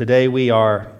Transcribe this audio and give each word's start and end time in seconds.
Today 0.00 0.28
we 0.28 0.48
are 0.48 0.90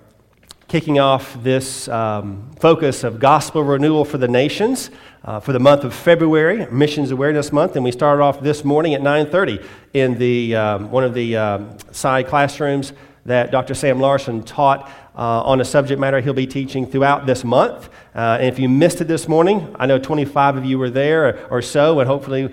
kicking 0.69 0.98
off 0.98 1.43
this 1.43 1.89
um, 1.89 2.50
focus 2.60 3.02
of 3.02 3.19
gospel 3.19 3.65
renewal 3.65 4.04
for 4.04 4.19
the 4.19 4.29
nations 4.29 4.90
uh, 5.25 5.41
for 5.41 5.54
the 5.54 5.59
month 5.59 5.85
of 5.85 5.95
February, 5.95 6.67
Missions 6.71 7.11
Awareness 7.11 7.51
Month, 7.51 7.77
and 7.77 7.83
we 7.83 7.93
started 7.93 8.23
off 8.23 8.43
this 8.43 8.63
morning 8.63 8.93
at 8.93 9.01
9:30 9.01 9.65
in 9.95 10.19
the 10.19 10.55
um, 10.55 10.91
one 10.91 11.03
of 11.03 11.15
the 11.15 11.35
um, 11.35 11.79
side 11.93 12.27
classrooms 12.27 12.93
that 13.25 13.50
Dr. 13.50 13.73
Sam 13.73 14.00
Larson 14.00 14.43
taught 14.43 14.91
uh, 15.17 15.45
on 15.45 15.62
a 15.62 15.64
subject 15.64 15.98
matter 15.98 16.21
he'll 16.21 16.35
be 16.35 16.46
teaching 16.46 16.85
throughout 16.87 17.25
this 17.25 17.43
month. 17.43 17.89
Uh, 18.14 18.37
and 18.39 18.48
if 18.48 18.59
you 18.59 18.69
missed 18.69 19.01
it 19.01 19.09
this 19.09 19.29
morning, 19.29 19.75
I 19.79 19.87
know 19.87 19.98
25 19.98 20.59
of 20.59 20.67
you 20.67 20.79
were 20.79 20.91
there 20.91 21.46
or 21.51 21.62
so, 21.62 22.01
and 22.01 22.07
hopefully 22.07 22.53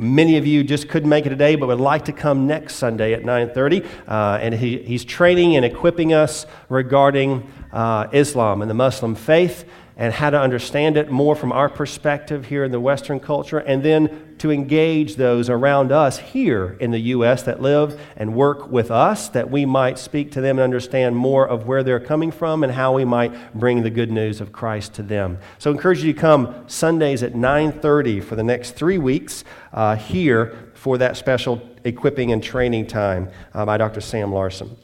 Many 0.00 0.36
of 0.36 0.46
you 0.46 0.62
just 0.62 0.88
couldn't 0.88 1.08
make 1.08 1.26
it 1.26 1.30
today, 1.30 1.56
but 1.56 1.66
would 1.66 1.80
like 1.80 2.04
to 2.04 2.12
come 2.12 2.46
next 2.46 2.76
Sunday 2.76 3.14
at 3.14 3.24
9:30. 3.24 3.84
Uh, 4.06 4.38
and 4.40 4.54
he, 4.54 4.78
he's 4.78 5.04
training 5.04 5.56
and 5.56 5.64
equipping 5.64 6.14
us 6.14 6.46
regarding 6.68 7.50
uh, 7.72 8.06
Islam 8.12 8.62
and 8.62 8.70
the 8.70 8.74
Muslim 8.74 9.16
faith 9.16 9.64
and 9.98 10.14
how 10.14 10.30
to 10.30 10.40
understand 10.40 10.96
it 10.96 11.10
more 11.10 11.34
from 11.34 11.50
our 11.50 11.68
perspective 11.68 12.46
here 12.46 12.62
in 12.62 12.70
the 12.70 12.78
Western 12.78 13.18
culture, 13.18 13.58
and 13.58 13.82
then 13.82 14.36
to 14.38 14.52
engage 14.52 15.16
those 15.16 15.50
around 15.50 15.90
us 15.90 16.18
here 16.18 16.76
in 16.78 16.92
the 16.92 17.00
U.S. 17.00 17.42
that 17.42 17.60
live 17.60 18.00
and 18.16 18.32
work 18.36 18.70
with 18.70 18.92
us, 18.92 19.28
that 19.30 19.50
we 19.50 19.66
might 19.66 19.98
speak 19.98 20.30
to 20.32 20.40
them 20.40 20.56
and 20.58 20.62
understand 20.62 21.16
more 21.16 21.46
of 21.46 21.66
where 21.66 21.82
they're 21.82 21.98
coming 21.98 22.30
from 22.30 22.62
and 22.62 22.72
how 22.72 22.94
we 22.94 23.04
might 23.04 23.52
bring 23.58 23.82
the 23.82 23.90
good 23.90 24.12
news 24.12 24.40
of 24.40 24.52
Christ 24.52 24.94
to 24.94 25.02
them. 25.02 25.38
So, 25.58 25.70
I 25.70 25.74
encourage 25.74 26.04
you 26.04 26.12
to 26.12 26.20
come 26.20 26.64
Sundays 26.68 27.24
at 27.24 27.34
9:30 27.34 28.22
for 28.22 28.36
the 28.36 28.44
next 28.44 28.76
three 28.76 28.98
weeks 28.98 29.42
uh, 29.72 29.96
here 29.96 30.70
for 30.74 30.96
that 30.98 31.16
special 31.16 31.60
equipping 31.82 32.30
and 32.30 32.40
training 32.40 32.86
time 32.86 33.30
uh, 33.52 33.66
by 33.66 33.76
Dr. 33.76 34.00
Sam 34.00 34.32
Larson. 34.32 34.76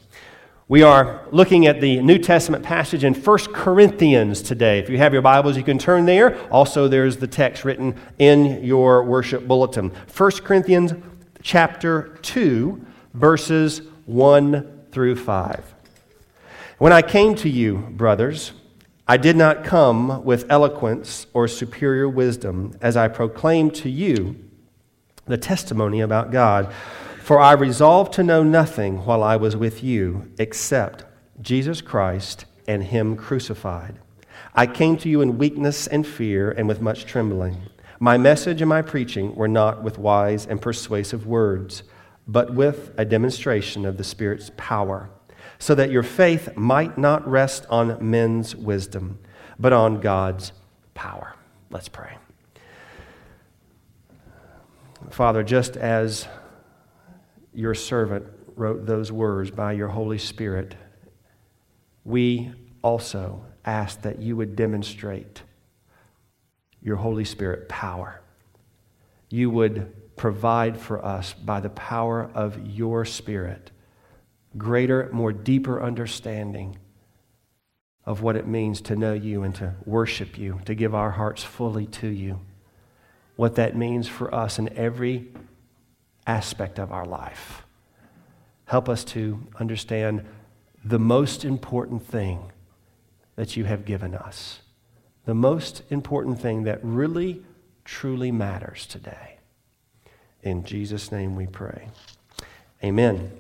We 0.67 0.83
are 0.83 1.27
looking 1.31 1.67
at 1.67 1.83
the 1.83 2.01
New 2.01 2.17
Testament 2.17 2.65
passage 2.65 3.05
in 3.05 3.13
1 3.13 3.39
Corinthians 3.53 4.41
today. 4.41 4.79
If 4.79 4.89
you 4.89 4.97
have 4.97 5.13
your 5.13 5.21
Bibles, 5.21 5.59
you 5.59 5.63
can 5.63 5.77
turn 5.77 6.07
there. 6.07 6.41
Also, 6.51 6.89
there's 6.89 7.19
the 7.19 7.27
text 7.27 7.67
written 7.67 7.95
in 8.19 8.65
your 8.65 9.05
worship 9.05 9.47
bulletin. 9.47 9.91
1 10.17 10.31
Corinthians 10.43 10.95
chapter 11.43 12.19
2, 12.23 12.83
verses 13.13 13.83
1 14.07 14.87
through 14.91 15.17
5. 15.17 15.75
When 16.79 16.95
I 16.95 17.03
came 17.03 17.35
to 17.35 17.51
you, 17.51 17.77
brothers, 17.91 18.53
I 19.07 19.19
did 19.19 19.37
not 19.37 19.65
come 19.65 20.25
with 20.25 20.47
eloquence 20.49 21.27
or 21.35 21.47
superior 21.47 22.09
wisdom 22.09 22.75
as 22.81 22.97
I 22.97 23.09
proclaimed 23.09 23.75
to 23.75 23.91
you 23.91 24.43
the 25.27 25.37
testimony 25.37 26.01
about 26.01 26.31
God. 26.31 26.73
For 27.25 27.41
I 27.41 27.53
resolved 27.53 28.13
to 28.15 28.23
know 28.23 28.43
nothing 28.43 29.07
while 29.07 29.23
I 29.23 29.37
was 29.37 29.57
with 29.57 29.83
you 29.83 30.31
except 30.39 31.07
Jesus 31.41 31.81
Christ 31.81 32.45
and 32.69 32.85
Him 32.85 33.17
crucified. 33.17 33.99
I 34.55 34.67
came 34.67 34.99
to 34.99 35.09
you 35.09 35.23
in 35.23 35.39
weakness 35.39 35.87
and 35.87 36.07
fear 36.07 36.51
and 36.51 36.69
with 36.69 36.83
much 36.83 37.07
trembling. 37.07 37.63
My 37.99 38.19
message 38.19 38.61
and 38.61 38.69
my 38.69 38.83
preaching 38.83 39.35
were 39.35 39.49
not 39.49 39.83
with 39.83 39.97
wise 39.97 40.45
and 40.45 40.61
persuasive 40.61 41.27
words, 41.27 41.85
but 42.29 42.53
with 42.53 42.93
a 42.99 43.07
demonstration 43.07 43.87
of 43.87 43.97
the 43.97 44.05
Spirit's 44.05 44.51
power, 44.59 45.09
so 45.59 45.75
that 45.77 45.91
your 45.91 46.03
faith 46.03 46.55
might 46.59 46.99
not 46.99 47.27
rest 47.27 47.65
on 47.71 47.97
men's 48.11 48.55
wisdom, 48.55 49.19
but 49.59 49.73
on 49.73 50.03
God's 50.03 50.53
power. 50.93 51.35
Let's 51.71 51.89
pray. 51.89 52.19
Father, 55.09 55.43
just 55.43 55.79
as 55.79 56.29
your 57.55 57.75
servant 57.75 58.27
wrote 58.57 58.87
those 58.87 59.11
words 59.11 59.51
by 59.51 59.73
your 59.73 59.89
Holy 59.89 60.19
Spirit, 60.19 60.75
we 62.05 62.53
also 62.83 63.45
ask 63.65 64.03
that 64.03 64.21
you 64.21 64.37
would 64.37 64.57
demonstrate 64.57 65.43
your 66.83 66.97
Holy 66.97 67.25
Spirit 67.25 67.69
power. 67.69 68.21
You 69.31 69.51
would 69.51 70.17
provide 70.17 70.79
for 70.79 71.05
us 71.05 71.33
by 71.33 71.61
the 71.61 71.71
power 71.71 72.31
of 72.35 72.67
your 72.67 73.05
Spirit 73.05 73.71
greater, 74.57 75.09
more 75.13 75.33
deeper 75.33 75.83
understanding 75.83 76.79
of 78.07 78.23
what 78.23 78.37
it 78.37 78.47
means 78.47 78.81
to 78.83 78.97
know 78.97 79.15
you 79.15 79.43
and 79.43 79.55
to 79.55 79.75
worship 79.85 80.39
you, 80.39 80.61
to 80.67 80.75
give 80.75 80.95
our 80.95 81.13
hearts 81.13 81.43
fully 81.43 81.87
to 81.87 82.07
you. 82.09 82.41
What 83.37 83.57
that 83.57 83.77
means 83.77 84.07
for 84.07 84.33
us 84.33 84.59
in 84.59 84.77
every 84.77 85.33
aspect 86.27 86.79
of 86.79 86.93
our 86.93 87.07
life. 87.07 87.63
Help 88.67 88.89
us 88.89 89.05
to 89.05 89.47
understand 89.61 90.25
the 90.85 90.99
most 90.99 91.45
important 91.45 92.07
thing 92.07 92.53
that 93.37 93.57
you 93.57 93.65
have 93.65 93.85
given 93.85 94.15
us, 94.15 94.61
the 95.25 95.35
most 95.35 95.83
important 95.91 96.41
thing 96.41 96.65
that 96.65 96.79
really, 96.83 97.43
truly 97.85 98.31
matters 98.31 98.87
today. 98.87 99.39
In 100.43 100.65
Jesus' 100.65 101.11
name 101.11 101.37
we 101.37 101.47
pray. 101.47 101.89
Amen. 102.83 103.31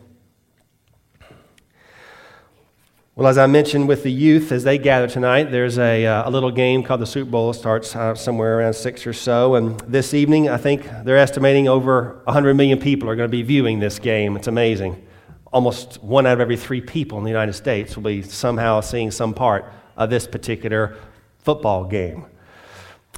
Well, 3.17 3.29
as 3.29 3.39
I 3.39 3.47
mentioned 3.47 3.87
with 3.87 4.03
the 4.03 4.11
youth, 4.11 4.51
as 4.51 4.65
they 4.65 4.77
gather 4.77 5.07
tonight, 5.07 5.53
there's 5.53 5.79
a, 5.79 6.05
uh, 6.05 6.29
a 6.29 6.31
little 6.33 6.51
game 6.51 6.83
called 6.83 7.01
the 7.01 7.07
Super 7.07 7.31
Bowl. 7.31 7.51
It 7.51 7.55
starts 7.55 7.95
uh, 7.95 8.17
somewhere 8.17 8.59
around 8.59 8.75
six 8.75 9.07
or 9.07 9.13
so. 9.13 9.55
And 9.55 9.79
this 9.83 10.15
evening, 10.15 10.49
I 10.49 10.57
think 10.57 10.85
they're 11.05 11.17
estimating 11.17 11.69
over 11.69 12.21
100 12.25 12.55
million 12.55 12.81
people 12.81 13.09
are 13.09 13.15
going 13.15 13.29
to 13.29 13.31
be 13.31 13.43
viewing 13.43 13.79
this 13.79 14.01
game. 14.01 14.35
It's 14.35 14.49
amazing. 14.49 15.07
Almost 15.53 16.03
one 16.03 16.27
out 16.27 16.33
of 16.33 16.41
every 16.41 16.57
three 16.57 16.81
people 16.81 17.17
in 17.19 17.23
the 17.23 17.31
United 17.31 17.53
States 17.53 17.95
will 17.95 18.03
be 18.03 18.23
somehow 18.23 18.81
seeing 18.81 19.13
some 19.13 19.33
part 19.33 19.65
of 19.97 20.11
this 20.11 20.27
particular 20.27 20.97
football 21.39 21.85
game. 21.85 22.27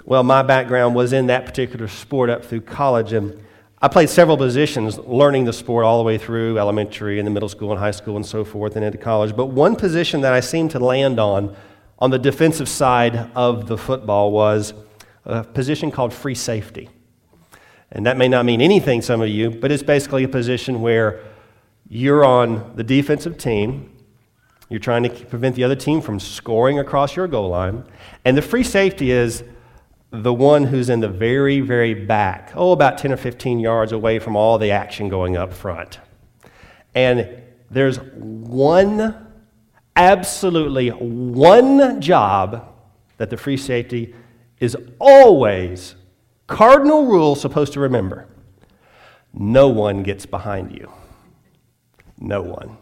Well, 0.05 0.25
my 0.25 0.43
background 0.43 0.95
was 0.95 1.15
in 1.15 1.29
that 1.29 1.47
particular 1.47 1.89
sport 1.89 2.29
up 2.29 2.45
through 2.45 2.61
college. 2.61 3.15
And 3.15 3.43
I 3.83 3.89
played 3.89 4.09
several 4.09 4.39
positions 4.39 4.97
learning 4.99 5.45
the 5.45 5.53
sport 5.53 5.85
all 5.85 5.99
the 5.99 6.05
way 6.05 6.17
through 6.17 6.59
elementary 6.59 7.19
and 7.19 7.27
the 7.27 7.31
middle 7.31 7.49
school 7.49 7.73
and 7.73 7.79
high 7.79 7.91
school 7.91 8.17
and 8.17 8.25
so 8.25 8.43
forth 8.43 8.75
and 8.75 8.83
into 8.83 8.97
college. 8.97 9.37
But 9.37 9.47
one 9.47 9.77
position 9.77 10.23
that 10.23 10.33
I 10.33 10.41
seemed 10.41 10.71
to 10.71 10.79
land 10.79 11.21
on 11.21 11.55
on 11.99 12.11
the 12.11 12.19
defensive 12.19 12.71
side 12.71 13.31
of 13.35 13.67
the 13.67 13.77
football 13.77 14.33
was 14.33 14.73
a 15.27 15.45
position 15.45 15.91
called 15.91 16.15
free 16.15 16.35
safety. 16.35 16.89
And 17.93 18.07
that 18.07 18.17
may 18.17 18.29
not 18.29 18.47
mean 18.47 18.63
anything, 18.63 19.03
some 19.03 19.21
of 19.21 19.29
you, 19.29 19.51
but 19.51 19.71
it's 19.71 19.83
basically 19.83 20.25
a 20.25 20.29
position 20.29 20.81
where 20.81 21.23
you're 21.89 22.25
on 22.25 22.73
the 22.77 22.83
defensive 22.83 23.37
team, 23.37 23.93
you're 24.71 24.81
trying 24.81 25.03
to 25.03 25.11
prevent 25.11 25.55
the 25.55 25.65
other 25.65 25.77
team 25.77 26.01
from 26.01 26.19
scoring 26.19 26.79
across 26.79 27.15
your 27.15 27.29
goal 27.29 27.51
line, 27.51 27.85
and 28.25 28.37
the 28.37 28.43
free 28.43 28.65
safety 28.65 29.11
is 29.11 29.45
the 30.11 30.33
one 30.33 30.65
who's 30.65 30.89
in 30.89 31.01
the 31.01 31.09
very, 31.09 31.61
very 31.61 31.95
back, 31.95 32.53
oh, 32.55 32.73
about 32.73 32.99
10 32.99 33.13
or 33.13 33.17
15 33.17 33.59
yards 33.59 33.93
away 33.93 34.19
from 34.19 34.37
all 34.37 34.59
the 34.59 34.71
action 34.71 35.09
going 35.09 35.37
up 35.37 35.53
front. 35.53 35.99
And 36.95 37.43
there's 37.71 37.99
one, 37.99 39.27
absolutely 39.97 40.91
one 40.91 42.01
job 42.01 42.73
that 43.19 43.31
the 43.31 43.37
free 43.37 43.57
safety 43.57 44.15
is 44.61 44.77
always, 44.99 45.95
cardinal 46.47 47.07
rule, 47.07 47.35
supposed 47.35 47.73
to 47.75 47.81
remember 47.81 48.27
no 49.39 49.69
one 49.69 50.03
gets 50.03 50.25
behind 50.25 50.73
you. 50.73 50.91
No 52.19 52.41
one. 52.41 52.79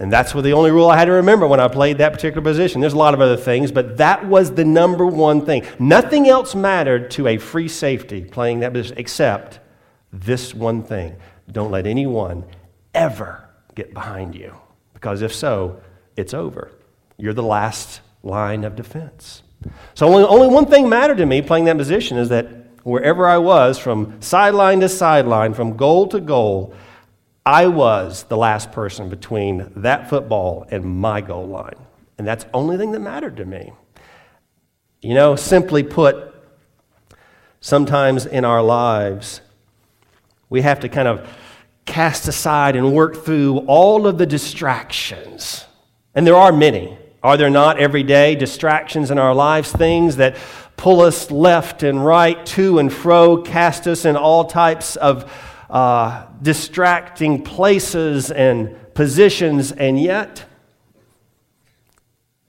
And 0.00 0.10
that's 0.10 0.32
the 0.32 0.52
only 0.52 0.70
rule 0.70 0.88
I 0.88 0.96
had 0.96 1.04
to 1.04 1.12
remember 1.12 1.46
when 1.46 1.60
I 1.60 1.68
played 1.68 1.98
that 1.98 2.14
particular 2.14 2.42
position. 2.42 2.80
There's 2.80 2.94
a 2.94 2.98
lot 2.98 3.12
of 3.12 3.20
other 3.20 3.36
things, 3.36 3.70
but 3.70 3.98
that 3.98 4.26
was 4.26 4.50
the 4.54 4.64
number 4.64 5.04
one 5.04 5.44
thing. 5.44 5.66
Nothing 5.78 6.26
else 6.26 6.54
mattered 6.54 7.10
to 7.12 7.28
a 7.28 7.36
free 7.36 7.68
safety 7.68 8.24
playing 8.24 8.60
that 8.60 8.72
position 8.72 8.96
except 8.96 9.60
this 10.10 10.54
one 10.54 10.82
thing. 10.82 11.16
Don't 11.52 11.70
let 11.70 11.86
anyone 11.86 12.46
ever 12.94 13.46
get 13.74 13.92
behind 13.92 14.34
you. 14.34 14.56
Because 14.94 15.20
if 15.20 15.34
so, 15.34 15.82
it's 16.16 16.32
over. 16.32 16.70
You're 17.18 17.34
the 17.34 17.42
last 17.42 18.00
line 18.22 18.64
of 18.64 18.76
defense. 18.76 19.42
So 19.92 20.06
only, 20.06 20.24
only 20.24 20.48
one 20.48 20.64
thing 20.64 20.88
mattered 20.88 21.18
to 21.18 21.26
me 21.26 21.42
playing 21.42 21.66
that 21.66 21.76
position 21.76 22.16
is 22.16 22.30
that 22.30 22.46
wherever 22.84 23.26
I 23.26 23.36
was, 23.36 23.78
from 23.78 24.20
sideline 24.22 24.80
to 24.80 24.88
sideline, 24.88 25.52
from 25.52 25.76
goal 25.76 26.08
to 26.08 26.20
goal, 26.20 26.74
I 27.44 27.66
was 27.66 28.24
the 28.24 28.36
last 28.36 28.70
person 28.72 29.08
between 29.08 29.72
that 29.76 30.10
football 30.10 30.66
and 30.70 30.84
my 30.84 31.20
goal 31.20 31.46
line. 31.46 31.86
And 32.18 32.26
that's 32.26 32.44
the 32.44 32.54
only 32.54 32.76
thing 32.76 32.92
that 32.92 33.00
mattered 33.00 33.38
to 33.38 33.46
me. 33.46 33.72
You 35.00 35.14
know, 35.14 35.36
simply 35.36 35.82
put, 35.82 36.34
sometimes 37.60 38.26
in 38.26 38.44
our 38.44 38.62
lives, 38.62 39.40
we 40.50 40.60
have 40.60 40.80
to 40.80 40.88
kind 40.88 41.08
of 41.08 41.26
cast 41.86 42.28
aside 42.28 42.76
and 42.76 42.92
work 42.92 43.24
through 43.24 43.58
all 43.60 44.06
of 44.06 44.18
the 44.18 44.26
distractions. 44.26 45.64
And 46.14 46.26
there 46.26 46.36
are 46.36 46.52
many. 46.52 46.98
Are 47.22 47.36
there 47.36 47.50
not 47.50 47.78
every 47.78 48.02
day 48.02 48.34
distractions 48.34 49.10
in 49.10 49.18
our 49.18 49.34
lives, 49.34 49.72
things 49.72 50.16
that 50.16 50.36
pull 50.76 51.00
us 51.00 51.30
left 51.30 51.82
and 51.82 52.04
right, 52.04 52.44
to 52.46 52.78
and 52.78 52.92
fro, 52.92 53.42
cast 53.42 53.86
us 53.86 54.04
in 54.04 54.16
all 54.16 54.44
types 54.44 54.96
of 54.96 55.30
uh, 55.70 56.26
distracting 56.42 57.42
places 57.42 58.30
and 58.30 58.76
positions, 58.94 59.72
and 59.72 60.00
yet 60.00 60.44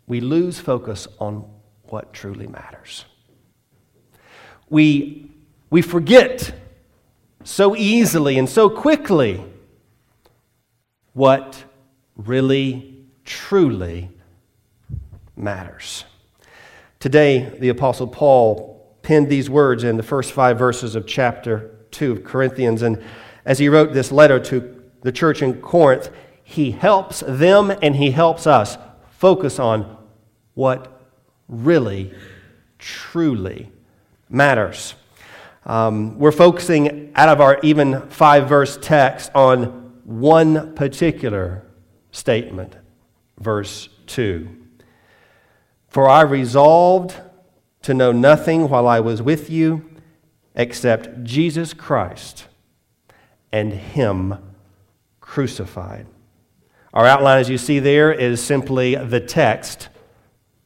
we 0.07 0.19
lose 0.19 0.59
focus 0.59 1.07
on 1.19 1.49
what 1.83 2.13
truly 2.13 2.47
matters. 2.47 3.05
We, 4.69 5.29
we 5.69 5.81
forget 5.81 6.53
so 7.43 7.75
easily 7.75 8.37
and 8.37 8.49
so 8.49 8.69
quickly 8.69 9.43
what 11.13 11.63
really, 12.15 13.05
truly 13.23 14.09
matters. 15.35 16.05
Today, 16.99 17.55
the 17.59 17.69
Apostle 17.69 18.07
Paul 18.07 18.97
penned 19.01 19.29
these 19.29 19.49
words 19.49 19.83
in 19.83 19.97
the 19.97 20.03
first 20.03 20.31
five 20.31 20.57
verses 20.57 20.95
of 20.95 21.05
chapter 21.05 21.70
2 21.91 22.11
of 22.11 22.23
Corinthians. 22.23 22.81
And 22.81 23.03
as 23.45 23.59
he 23.59 23.69
wrote 23.69 23.93
this 23.93 24.11
letter 24.11 24.39
to 24.39 24.83
the 25.01 25.11
church 25.11 25.41
in 25.41 25.61
Corinth, 25.61 26.09
he 26.43 26.71
helps 26.71 27.21
them 27.27 27.71
and 27.81 27.95
he 27.95 28.11
helps 28.11 28.45
us 28.45 28.77
focus 29.11 29.59
on 29.59 29.97
what 30.53 31.01
really, 31.47 32.13
truly 32.79 33.71
matters. 34.29 34.95
Um, 35.65 36.17
we're 36.17 36.31
focusing 36.31 37.11
out 37.15 37.29
of 37.29 37.39
our 37.39 37.59
even 37.61 38.01
five 38.09 38.49
verse 38.49 38.77
text 38.81 39.31
on 39.35 39.91
one 40.05 40.73
particular 40.73 41.63
statement, 42.11 42.75
verse 43.37 43.89
2. 44.07 44.49
For 45.87 46.09
I 46.09 46.21
resolved 46.21 47.15
to 47.83 47.93
know 47.93 48.11
nothing 48.11 48.69
while 48.69 48.87
I 48.87 48.99
was 48.99 49.21
with 49.21 49.49
you 49.49 49.90
except 50.55 51.23
Jesus 51.23 51.73
Christ 51.73 52.47
and 53.51 53.73
Him 53.73 54.35
crucified. 55.19 56.07
Our 56.93 57.05
outline, 57.05 57.39
as 57.39 57.49
you 57.49 57.57
see 57.57 57.79
there, 57.79 58.11
is 58.11 58.43
simply 58.43 58.95
the 58.95 59.19
text 59.19 59.89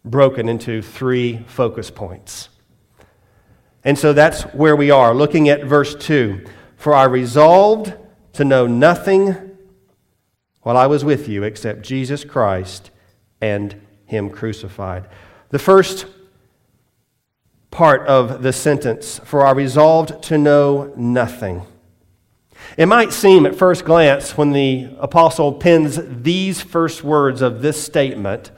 broken 0.03 0.49
into 0.49 0.81
three 0.81 1.43
focus 1.47 1.91
points. 1.91 2.49
And 3.83 3.97
so 3.97 4.13
that's 4.13 4.41
where 4.53 4.75
we 4.75 4.89
are, 4.89 5.13
looking 5.13 5.49
at 5.49 5.65
verse 5.65 5.93
2. 5.93 6.45
For 6.75 6.93
I 6.93 7.03
resolved 7.03 7.93
to 8.33 8.43
know 8.43 8.65
nothing 8.65 9.57
while 10.61 10.77
I 10.77 10.87
was 10.87 11.05
with 11.05 11.29
you 11.29 11.43
except 11.43 11.83
Jesus 11.83 12.23
Christ 12.23 12.89
and 13.39 13.79
Him 14.05 14.31
crucified. 14.31 15.07
The 15.49 15.59
first 15.59 16.07
part 17.75 18.07
of 18.07 18.41
the 18.41 18.53
sentence, 18.53 19.19
for 19.25 19.45
I 19.45 19.51
resolved 19.51 20.23
to 20.23 20.37
know 20.37 20.93
nothing. 20.95 21.61
It 22.77 22.85
might 22.85 23.11
seem 23.11 23.45
at 23.45 23.53
first 23.53 23.83
glance, 23.83 24.37
when 24.37 24.53
the 24.53 24.95
apostle 24.97 25.51
pens 25.51 25.99
these 26.01 26.61
first 26.61 27.03
words 27.03 27.41
of 27.41 27.61
this 27.61 27.83
statement, 27.83 28.51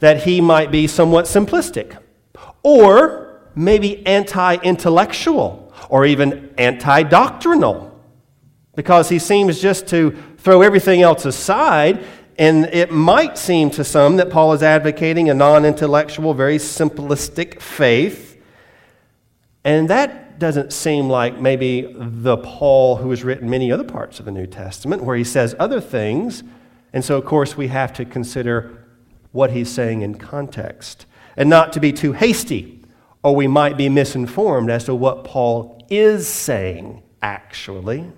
that 0.00 0.22
he 0.22 0.40
might 0.40 0.70
be 0.70 0.86
somewhat 0.86 1.26
simplistic 1.26 1.98
or 2.62 3.42
maybe 3.54 4.04
anti 4.06 4.54
intellectual 4.56 5.70
or 5.90 6.06
even 6.06 6.54
anti 6.56 7.02
doctrinal 7.02 7.94
because 8.74 9.10
he 9.10 9.18
seems 9.18 9.60
just 9.60 9.86
to 9.88 10.12
throw 10.38 10.62
everything 10.62 11.02
else 11.02 11.26
aside. 11.26 12.02
And 12.38 12.64
it 12.64 12.90
might 12.90 13.36
seem 13.36 13.68
to 13.72 13.84
some 13.84 14.16
that 14.16 14.30
Paul 14.30 14.54
is 14.54 14.62
advocating 14.62 15.28
a 15.28 15.34
non 15.34 15.66
intellectual, 15.66 16.32
very 16.32 16.56
simplistic 16.56 17.60
faith. 17.60 18.33
And 19.64 19.88
that 19.88 20.38
doesn't 20.38 20.72
seem 20.72 21.08
like 21.08 21.40
maybe 21.40 21.94
the 21.96 22.36
Paul 22.36 22.96
who 22.96 23.10
has 23.10 23.24
written 23.24 23.48
many 23.48 23.72
other 23.72 23.84
parts 23.84 24.18
of 24.18 24.26
the 24.26 24.30
New 24.30 24.46
Testament, 24.46 25.02
where 25.02 25.16
he 25.16 25.24
says 25.24 25.54
other 25.58 25.80
things. 25.80 26.42
And 26.92 27.04
so, 27.04 27.16
of 27.16 27.24
course, 27.24 27.56
we 27.56 27.68
have 27.68 27.92
to 27.94 28.04
consider 28.04 28.84
what 29.32 29.50
he's 29.50 29.70
saying 29.70 30.02
in 30.02 30.16
context 30.16 31.06
and 31.36 31.50
not 31.50 31.72
to 31.72 31.80
be 31.80 31.92
too 31.92 32.12
hasty, 32.12 32.80
or 33.22 33.34
we 33.34 33.46
might 33.46 33.76
be 33.76 33.88
misinformed 33.88 34.70
as 34.70 34.84
to 34.84 34.94
what 34.94 35.24
Paul 35.24 35.84
is 35.88 36.28
saying 36.28 37.02
actually. 37.22 38.12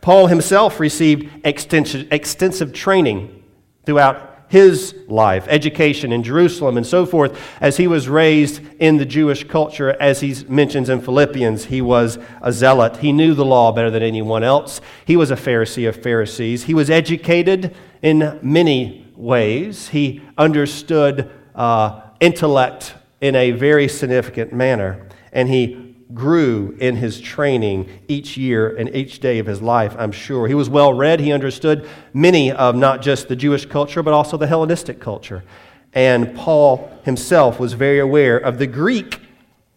Paul 0.00 0.28
himself 0.28 0.78
received 0.78 1.28
extensive, 1.44 2.72
training 2.72 3.42
throughout 3.84 4.35
his 4.48 4.94
life, 5.08 5.46
education 5.48 6.12
in 6.12 6.22
Jerusalem, 6.22 6.76
and 6.76 6.86
so 6.86 7.04
forth, 7.04 7.38
as 7.60 7.76
he 7.76 7.86
was 7.86 8.08
raised 8.08 8.60
in 8.78 8.96
the 8.96 9.04
Jewish 9.04 9.44
culture, 9.44 9.90
as 10.00 10.20
he 10.20 10.34
mentions 10.48 10.88
in 10.88 11.00
Philippians. 11.00 11.64
He 11.64 11.82
was 11.82 12.18
a 12.42 12.52
zealot. 12.52 12.98
He 12.98 13.12
knew 13.12 13.34
the 13.34 13.44
law 13.44 13.72
better 13.72 13.90
than 13.90 14.02
anyone 14.02 14.44
else. 14.44 14.80
He 15.04 15.16
was 15.16 15.30
a 15.30 15.36
Pharisee 15.36 15.88
of 15.88 16.00
Pharisees. 16.00 16.64
He 16.64 16.74
was 16.74 16.90
educated 16.90 17.74
in 18.02 18.38
many 18.42 19.10
ways. 19.16 19.88
He 19.88 20.22
understood 20.38 21.30
uh, 21.54 22.02
intellect 22.20 22.94
in 23.20 23.34
a 23.34 23.50
very 23.50 23.88
significant 23.88 24.52
manner, 24.52 25.08
and 25.32 25.48
he 25.48 25.95
grew 26.14 26.76
in 26.78 26.96
his 26.96 27.20
training 27.20 27.88
each 28.08 28.36
year 28.36 28.76
and 28.76 28.94
each 28.94 29.18
day 29.18 29.38
of 29.38 29.46
his 29.46 29.60
life, 29.60 29.94
I'm 29.98 30.12
sure. 30.12 30.46
He 30.46 30.54
was 30.54 30.68
well 30.68 30.92
read. 30.92 31.20
He 31.20 31.32
understood 31.32 31.88
many 32.14 32.52
of 32.52 32.76
not 32.76 33.02
just 33.02 33.28
the 33.28 33.36
Jewish 33.36 33.66
culture, 33.66 34.02
but 34.02 34.14
also 34.14 34.36
the 34.36 34.46
Hellenistic 34.46 35.00
culture. 35.00 35.42
And 35.92 36.36
Paul 36.36 36.90
himself 37.04 37.58
was 37.58 37.72
very 37.72 37.98
aware 37.98 38.36
of 38.36 38.58
the 38.58 38.66
Greek 38.66 39.20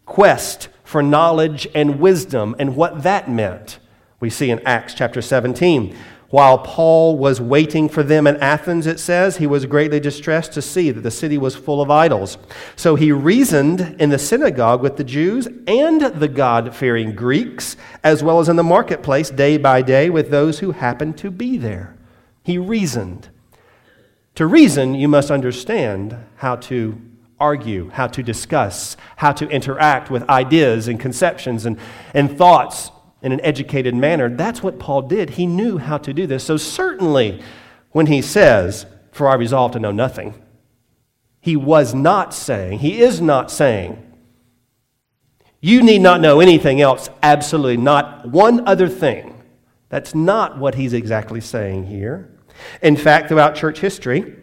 quest 0.05 0.69
for 0.83 1.01
knowledge 1.01 1.67
and 1.73 1.99
wisdom 1.99 2.55
and 2.59 2.75
what 2.75 3.03
that 3.03 3.29
meant. 3.29 3.79
We 4.19 4.29
see 4.29 4.49
in 4.49 4.59
Acts 4.65 4.93
chapter 4.93 5.21
17 5.21 5.95
while 6.29 6.59
Paul 6.59 7.17
was 7.17 7.41
waiting 7.41 7.89
for 7.89 8.03
them 8.03 8.27
in 8.27 8.37
Athens, 8.37 8.85
it 8.85 8.99
says, 8.99 9.37
he 9.37 9.47
was 9.47 9.65
greatly 9.65 9.99
distressed 9.99 10.53
to 10.53 10.61
see 10.61 10.91
that 10.91 11.01
the 11.01 11.09
city 11.09 11.39
was 11.39 11.55
full 11.55 11.81
of 11.81 11.89
idols. 11.89 12.37
So 12.75 12.95
he 12.95 13.11
reasoned 13.11 13.95
in 13.99 14.11
the 14.11 14.19
synagogue 14.19 14.81
with 14.83 14.97
the 14.97 15.03
Jews 15.03 15.47
and 15.65 16.01
the 16.01 16.27
God 16.27 16.75
fearing 16.75 17.15
Greeks, 17.15 17.77
as 18.03 18.23
well 18.23 18.39
as 18.39 18.47
in 18.47 18.57
the 18.57 18.63
marketplace 18.63 19.31
day 19.31 19.57
by 19.57 19.81
day 19.81 20.11
with 20.11 20.29
those 20.29 20.59
who 20.59 20.71
happened 20.71 21.17
to 21.17 21.31
be 21.31 21.57
there. 21.57 21.97
He 22.43 22.59
reasoned. 22.59 23.29
To 24.35 24.45
reason, 24.45 24.93
you 24.93 25.07
must 25.07 25.31
understand 25.31 26.15
how 26.35 26.57
to 26.57 27.01
argue, 27.39 27.89
how 27.89 28.05
to 28.05 28.21
discuss, 28.21 28.97
how 29.15 29.31
to 29.31 29.49
interact 29.49 30.11
with 30.11 30.29
ideas 30.29 30.87
and 30.87 30.99
conceptions 30.99 31.65
and, 31.65 31.79
and 32.13 32.37
thoughts 32.37 32.91
in 33.21 33.31
an 33.31 33.41
educated 33.41 33.95
manner. 33.95 34.29
That's 34.29 34.63
what 34.63 34.79
Paul 34.79 35.03
did. 35.03 35.31
He 35.31 35.45
knew 35.45 35.77
how 35.77 35.97
to 35.97 36.13
do 36.13 36.25
this. 36.27 36.43
So, 36.43 36.57
certainly, 36.57 37.41
when 37.91 38.07
he 38.07 38.21
says, 38.21 38.85
For 39.11 39.27
I 39.27 39.35
resolve 39.35 39.71
to 39.73 39.79
know 39.79 39.91
nothing, 39.91 40.33
he 41.41 41.55
was 41.55 41.93
not 41.93 42.33
saying, 42.33 42.79
he 42.79 43.01
is 43.01 43.21
not 43.21 43.49
saying, 43.51 44.05
you 45.61 45.83
need 45.83 45.99
not 45.99 46.21
know 46.21 46.39
anything 46.39 46.79
else, 46.79 47.09
absolutely 47.21 47.77
not 47.77 48.29
one 48.29 48.65
other 48.67 48.87
thing. 48.87 49.41
That's 49.89 50.15
not 50.15 50.57
what 50.57 50.75
he's 50.75 50.93
exactly 50.93 51.41
saying 51.41 51.87
here. 51.87 52.37
In 52.81 52.95
fact, 52.95 53.27
throughout 53.27 53.55
church 53.55 53.79
history, 53.79 54.35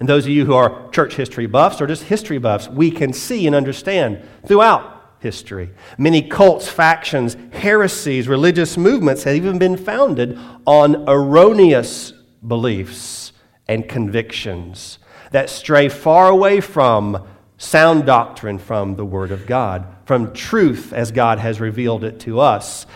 and 0.00 0.08
those 0.08 0.24
of 0.24 0.30
you 0.30 0.44
who 0.46 0.54
are 0.54 0.90
church 0.90 1.14
history 1.14 1.46
buffs 1.46 1.80
or 1.80 1.86
just 1.86 2.04
history 2.04 2.38
buffs, 2.38 2.68
we 2.68 2.90
can 2.90 3.12
see 3.12 3.46
and 3.46 3.54
understand 3.54 4.22
throughout 4.46 4.93
history. 5.24 5.70
Many 5.98 6.22
cults, 6.22 6.68
factions, 6.68 7.36
heresies, 7.50 8.28
religious 8.28 8.76
movements 8.76 9.24
have 9.24 9.34
even 9.34 9.58
been 9.58 9.76
founded 9.76 10.38
on 10.64 11.08
erroneous 11.08 12.12
beliefs 12.46 13.32
and 13.66 13.88
convictions 13.88 15.00
that 15.32 15.50
stray 15.50 15.88
far 15.88 16.28
away 16.28 16.60
from 16.60 17.26
sound 17.56 18.06
doctrine 18.06 18.58
from 18.58 18.94
the 18.94 19.04
Word 19.04 19.32
of 19.32 19.46
God, 19.46 19.84
from 20.04 20.32
truth 20.32 20.92
as 20.92 21.10
God 21.10 21.40
has 21.40 21.60
revealed 21.60 22.04
it 22.04 22.20
to 22.20 22.38
us. 22.38 22.86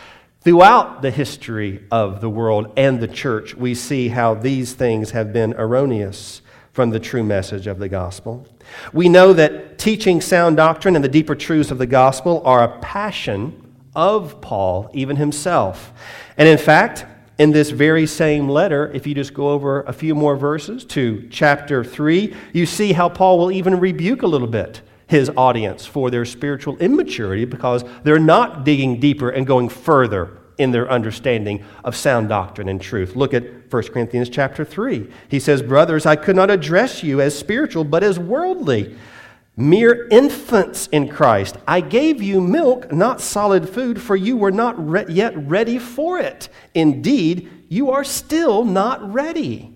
Throughout 0.43 1.03
the 1.03 1.11
history 1.11 1.85
of 1.91 2.21
the 2.21 2.31
world 2.31 2.73
and 2.77 3.01
the 3.01 3.09
church, 3.09 3.55
we 3.55 3.75
see 3.75 4.09
how 4.09 4.35
these 4.35 4.75
things 4.75 5.11
have 5.11 5.33
been 5.33 5.55
erroneous 5.55 6.43
from 6.79 6.91
the 6.91 7.01
true 7.01 7.25
message 7.25 7.67
of 7.67 7.81
the 7.81 7.89
gospel. 7.89 8.47
We 8.93 9.09
know 9.09 9.33
that 9.33 9.81
teaching 9.81 10.21
sound 10.21 10.59
doctrine 10.59 10.95
and 10.95 11.05
the 11.05 11.09
deeper 11.09 11.35
truths 11.35 11.73
of 11.73 11.79
the 11.79 11.89
gospel 11.89 12.41
are 12.45 12.63
a 12.63 12.79
passion 12.79 13.75
of 13.97 14.41
Paul, 14.41 14.89
even 14.95 15.17
himself. 15.17 15.93
And 16.37 16.49
in 16.49 16.57
fact, 16.57 17.05
in 17.37 17.51
this 17.51 17.71
very 17.71 18.07
same 18.07 18.49
letter, 18.49 18.93
if 18.95 19.09
you 19.09 19.15
just 19.17 19.35
go 19.35 19.49
over 19.49 19.83
a 19.83 19.93
few 19.93 20.15
more 20.15 20.37
verses 20.37 20.85
to 20.85 21.27
chapter 21.33 21.83
3, 21.83 22.33
you 22.53 22.65
see 22.65 22.93
how 22.93 23.09
Paul 23.09 23.39
will 23.39 23.51
even 23.51 23.81
rebuke 23.81 24.23
a 24.23 24.29
little 24.29 24.47
bit 24.47 24.81
his 25.09 25.33
audience 25.37 25.85
for 25.85 26.13
their 26.13 26.25
spiritual 26.25 26.77
immaturity 26.77 27.45
because 27.45 27.83
they're 28.05 28.21
not 28.21 28.65
digging 28.65 29.01
deeper 29.01 29.31
and 29.31 29.49
going 29.49 29.69
further 29.69 30.39
in 30.59 30.71
their 30.71 30.89
understanding 30.89 31.65
of 31.83 31.97
sound 31.97 32.29
doctrine 32.29 32.69
and 32.69 32.81
truth. 32.81 33.17
Look 33.17 33.35
at 33.35 33.58
1 33.71 33.83
Corinthians 33.85 34.29
chapter 34.29 34.65
3. 34.65 35.11
He 35.29 35.41
says, 35.41 35.63
Brothers, 35.63 36.07
I 36.07 36.17
could 36.17 36.37
not 36.37 36.51
address 36.51 37.03
you 37.03 37.21
as 37.21 37.39
spiritual, 37.39 37.85
but 37.85 38.03
as 38.03 38.19
worldly, 38.19 38.97
mere 39.57 40.07
infants 40.09 40.87
in 40.89 41.09
Christ. 41.09 41.57
I 41.67 41.81
gave 41.81 42.23
you 42.23 42.41
milk, 42.41 42.93
not 42.93 43.21
solid 43.21 43.69
food, 43.69 44.01
for 44.01 44.15
you 44.15 44.37
were 44.37 44.53
not 44.53 44.75
re- 44.79 45.05
yet 45.09 45.37
ready 45.37 45.79
for 45.79 46.19
it. 46.19 46.49
Indeed, 46.75 47.51
you 47.69 47.91
are 47.91 48.05
still 48.05 48.65
not 48.65 49.13
ready. 49.13 49.75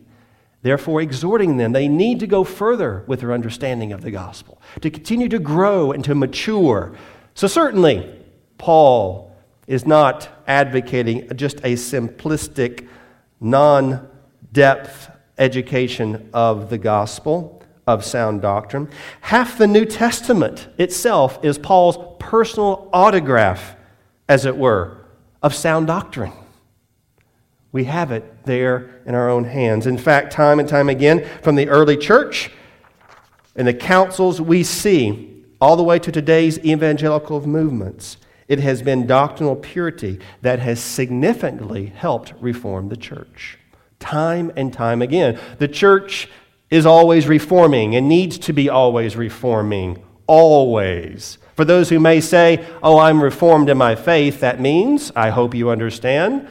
therefore 0.63 1.03
exhorting 1.03 1.57
them 1.57 1.73
they 1.73 1.89
need 1.89 2.21
to 2.21 2.27
go 2.29 2.45
further 2.45 3.03
with 3.09 3.19
their 3.21 3.33
understanding 3.33 3.93
of 3.93 4.03
the 4.03 4.13
gospel, 4.13 4.63
to 4.81 4.91
continue 4.91 5.29
to 5.29 5.41
grow 5.41 5.91
and 5.91 6.05
to 6.05 6.15
mature. 6.15 6.93
So, 7.35 7.49
certainly, 7.49 8.09
Paul 8.59 9.35
is 9.67 9.85
not 9.87 10.29
advocating 10.47 11.29
just 11.35 11.59
a 11.59 11.75
simplistic, 11.75 12.87
non 13.43 14.09
depth 14.53 15.11
education 15.37 16.31
of 16.33 16.71
the 16.71 16.79
gospel, 16.79 17.63
of 17.87 18.05
sound 18.05 18.41
doctrine. 18.41 18.89
Half 19.23 19.59
the 19.59 19.67
New 19.67 19.85
Testament 19.85 20.69
itself 20.79 21.45
is 21.45 21.59
Paul's 21.59 21.99
personal 22.19 22.89
autograph, 22.93 23.75
as 24.29 24.45
it 24.47 24.57
were, 24.57 24.99
of 25.43 25.55
sound 25.55 25.89
doctrine. 25.89 26.33
We 27.73 27.85
have 27.85 28.13
it 28.13 28.45
there 28.45 29.01
in 29.07 29.15
our 29.15 29.29
own 29.29 29.45
hands. 29.45 29.87
In 29.87 29.99
fact, 29.99 30.33
time 30.33 30.61
and 30.61 30.69
time 30.69 30.89
again, 30.89 31.27
from 31.43 31.57
the 31.57 31.69
early 31.69 31.97
church 31.97 32.51
and 33.57 33.67
the 33.67 33.75
councils 33.75 34.41
we 34.41 34.63
see, 34.63 35.45
all 35.61 35.77
the 35.77 35.83
way 35.83 35.99
to 35.99 36.13
today's 36.13 36.59
evangelical 36.65 37.47
movements, 37.47 38.17
it 38.53 38.61
has 38.61 38.83
been 38.83 39.07
doctrinal 39.07 39.57
purity 39.57 40.21
that 40.43 40.59
has 40.59 40.79
significantly 40.79 41.87
helped 41.87 42.35
reform 42.39 42.91
the 42.91 42.99
church. 42.99 43.57
Time 43.99 44.53
and 44.59 44.71
time 44.75 45.01
again. 45.01 45.41
The 45.57 45.69
church 45.69 46.29
is 46.69 46.85
always 46.85 47.27
reforming 47.27 47.97
and 47.97 48.11
needs 48.11 48.37
to 48.41 48.53
be 48.53 48.69
always 48.69 49.17
reforming. 49.17 50.05
Always. 50.27 51.39
For 51.57 51.65
those 51.65 51.89
who 51.89 51.99
may 51.99 52.21
say, 52.21 52.63
Oh, 52.83 52.99
I'm 52.99 53.23
reformed 53.23 53.71
in 53.71 53.79
my 53.79 53.95
faith, 53.95 54.41
that 54.41 54.61
means, 54.61 55.11
I 55.17 55.31
hope 55.31 55.55
you 55.55 55.71
understand, 55.71 56.47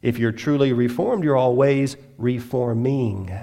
if 0.00 0.20
you're 0.20 0.30
truly 0.30 0.72
reformed, 0.72 1.24
you're 1.24 1.36
always 1.36 1.96
reforming, 2.18 3.36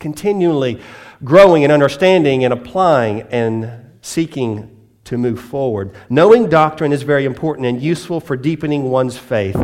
continually 0.00 0.80
growing 1.22 1.62
and 1.62 1.72
understanding 1.72 2.42
and 2.42 2.52
applying 2.52 3.22
and 3.30 3.92
seeking 4.00 4.73
to 5.04 5.18
move 5.18 5.40
forward. 5.40 5.94
Knowing 6.08 6.48
doctrine 6.48 6.92
is 6.92 7.02
very 7.02 7.24
important 7.24 7.66
and 7.66 7.80
useful 7.80 8.20
for 8.20 8.36
deepening 8.36 8.90
one's 8.90 9.16
faith. 9.16 9.56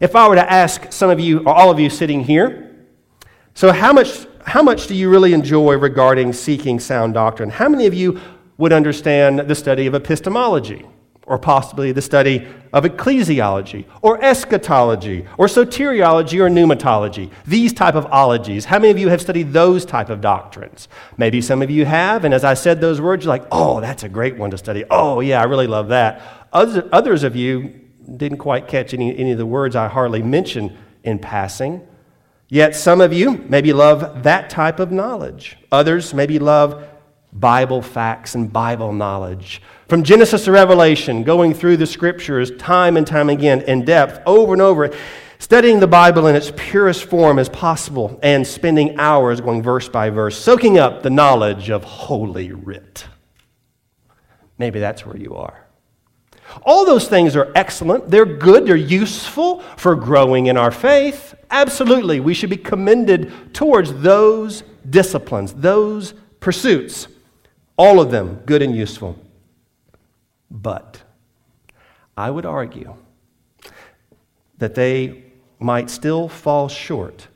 If 0.00 0.16
I 0.16 0.28
were 0.28 0.34
to 0.34 0.52
ask 0.52 0.92
some 0.92 1.10
of 1.10 1.20
you, 1.20 1.40
or 1.40 1.54
all 1.54 1.70
of 1.70 1.78
you 1.78 1.90
sitting 1.90 2.24
here, 2.24 2.74
so 3.54 3.72
how 3.72 3.92
much, 3.92 4.26
how 4.44 4.62
much 4.62 4.86
do 4.86 4.94
you 4.94 5.10
really 5.10 5.32
enjoy 5.32 5.74
regarding 5.76 6.32
seeking 6.32 6.80
sound 6.80 7.14
doctrine? 7.14 7.50
How 7.50 7.68
many 7.68 7.86
of 7.86 7.94
you 7.94 8.20
would 8.56 8.72
understand 8.72 9.40
the 9.40 9.54
study 9.54 9.86
of 9.86 9.94
epistemology? 9.94 10.86
Or 11.30 11.38
possibly 11.38 11.92
the 11.92 12.02
study 12.02 12.44
of 12.72 12.82
ecclesiology 12.82 13.84
or 14.02 14.22
eschatology 14.22 15.24
or 15.38 15.46
soteriology 15.46 16.40
or 16.40 16.50
pneumatology 16.50 17.30
these 17.46 17.72
type 17.72 17.94
of 17.94 18.04
ologies. 18.06 18.64
How 18.64 18.80
many 18.80 18.90
of 18.90 18.98
you 18.98 19.08
have 19.10 19.20
studied 19.20 19.52
those 19.52 19.84
type 19.84 20.10
of 20.10 20.20
doctrines? 20.20 20.88
Maybe 21.16 21.40
some 21.40 21.62
of 21.62 21.70
you 21.70 21.84
have 21.84 22.24
and 22.24 22.34
as 22.34 22.42
i 22.42 22.54
said 22.54 22.80
those 22.80 23.00
words 23.00 23.24
you're 23.24 23.32
like 23.32 23.46
oh 23.52 23.80
that's 23.80 24.02
a 24.02 24.08
great 24.08 24.36
one 24.36 24.50
to 24.50 24.58
study. 24.58 24.84
Oh 24.90 25.20
yeah 25.20 25.40
i 25.40 25.44
really 25.44 25.68
love 25.68 25.88
that. 25.88 26.20
Others, 26.52 27.22
of 27.22 27.36
you 27.36 27.80
didn't 28.16 28.38
quite 28.38 28.66
catch 28.66 28.92
any, 28.92 29.16
any 29.16 29.30
of 29.30 29.38
the 29.38 29.46
words 29.46 29.76
i 29.76 29.86
hardly 29.86 30.20
mentioned 30.20 30.76
in 31.04 31.20
passing. 31.20 31.86
Yet 32.48 32.74
some 32.74 33.00
of 33.00 33.12
you 33.12 33.38
maybe 33.48 33.72
love 33.72 34.24
that 34.24 34.50
type 34.50 34.80
of 34.80 34.90
knowledge. 34.90 35.56
Others 35.70 36.12
maybe 36.12 36.40
love 36.40 36.84
bible 37.32 37.80
facts 37.80 38.34
and 38.34 38.52
bible 38.52 38.92
knowledge 38.92 39.62
from 39.90 40.04
Genesis 40.04 40.44
to 40.44 40.52
Revelation, 40.52 41.24
going 41.24 41.52
through 41.52 41.76
the 41.76 41.86
scriptures 41.86 42.52
time 42.58 42.96
and 42.96 43.04
time 43.04 43.28
again 43.28 43.62
in 43.62 43.84
depth, 43.84 44.20
over 44.24 44.52
and 44.52 44.62
over, 44.62 44.96
studying 45.40 45.80
the 45.80 45.88
Bible 45.88 46.28
in 46.28 46.36
its 46.36 46.52
purest 46.56 47.06
form 47.06 47.40
as 47.40 47.48
possible, 47.48 48.16
and 48.22 48.46
spending 48.46 49.00
hours 49.00 49.40
going 49.40 49.64
verse 49.64 49.88
by 49.88 50.08
verse, 50.08 50.38
soaking 50.38 50.78
up 50.78 51.02
the 51.02 51.10
knowledge 51.10 51.70
of 51.70 51.82
Holy 51.82 52.52
Writ. 52.52 53.04
Maybe 54.58 54.78
that's 54.78 55.04
where 55.04 55.16
you 55.16 55.34
are. 55.34 55.66
All 56.62 56.84
those 56.84 57.08
things 57.08 57.34
are 57.34 57.50
excellent. 57.56 58.08
They're 58.08 58.24
good. 58.24 58.66
They're 58.66 58.76
useful 58.76 59.58
for 59.76 59.96
growing 59.96 60.46
in 60.46 60.56
our 60.56 60.70
faith. 60.70 61.34
Absolutely. 61.50 62.20
We 62.20 62.34
should 62.34 62.50
be 62.50 62.56
commended 62.56 63.52
towards 63.52 63.92
those 63.94 64.62
disciplines, 64.88 65.52
those 65.52 66.14
pursuits. 66.38 67.08
All 67.76 68.00
of 68.00 68.12
them 68.12 68.36
good 68.46 68.62
and 68.62 68.76
useful. 68.76 69.18
But 70.50 71.02
I 72.16 72.30
would 72.30 72.46
argue 72.46 72.96
that 74.58 74.74
they 74.74 75.24
might 75.58 75.90
still 75.90 76.28
fall 76.28 76.68
short 76.68 77.28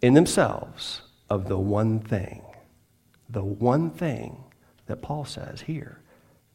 in 0.00 0.14
themselves 0.14 1.02
of 1.30 1.48
the 1.48 1.58
one 1.58 2.00
thing, 2.00 2.42
the 3.28 3.44
one 3.44 3.90
thing 3.90 4.44
that 4.86 5.02
Paul 5.02 5.24
says 5.24 5.62
here 5.62 6.00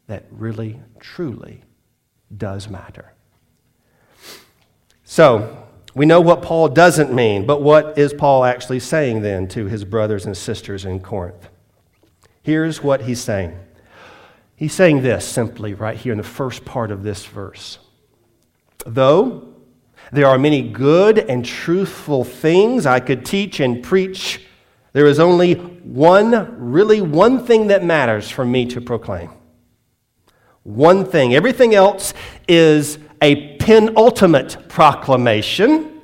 that 0.08 0.26
really, 0.32 0.80
truly 1.00 1.62
does 2.36 2.68
matter. 2.70 3.14
So, 5.04 5.66
we 5.96 6.06
know 6.06 6.22
what 6.22 6.42
Paul 6.42 6.70
doesn't 6.70 7.14
mean, 7.14 7.46
but 7.46 7.62
what 7.62 7.98
is 7.98 8.14
Paul 8.14 8.46
actually 8.46 8.80
saying 8.80 9.22
then 9.22 9.48
to 9.50 9.68
his 9.68 9.86
brothers 9.86 10.26
and 10.26 10.36
sisters 10.36 10.86
in 10.86 11.00
Corinth? 11.00 11.50
Here's 12.42 12.82
what 12.82 13.04
he's 13.04 13.22
saying. 13.22 13.58
He's 14.56 14.74
saying 14.74 15.02
this 15.02 15.28
simply 15.28 15.74
right 15.74 15.98
here 15.98 16.12
in 16.12 16.18
the 16.18 16.24
first 16.24 16.64
part 16.66 16.92
of 16.92 17.04
this 17.04 17.26
verse. 17.26 17.80
Though 18.86 19.54
there 20.12 20.28
are 20.28 20.38
many 20.38 20.62
good 20.62 21.18
and 21.18 21.44
truthful 21.44 22.24
things 22.24 22.86
I 22.86 23.00
could 23.00 23.26
teach 23.26 23.60
and 23.60 23.82
preach, 23.82 24.42
there 24.92 25.08
is 25.08 25.20
only 25.20 25.54
one, 25.56 26.56
really 26.60 27.02
one 27.02 27.46
thing 27.46 27.68
that 27.68 27.84
matters 27.84 28.30
for 28.30 28.46
me 28.46 28.66
to 28.68 28.80
proclaim. 28.80 29.32
One 30.62 31.06
thing. 31.06 31.34
Everything 31.34 31.74
else 31.74 32.14
is 32.48 33.00
a 33.22 33.58
penultimate 33.58 34.70
proclamation 34.70 36.02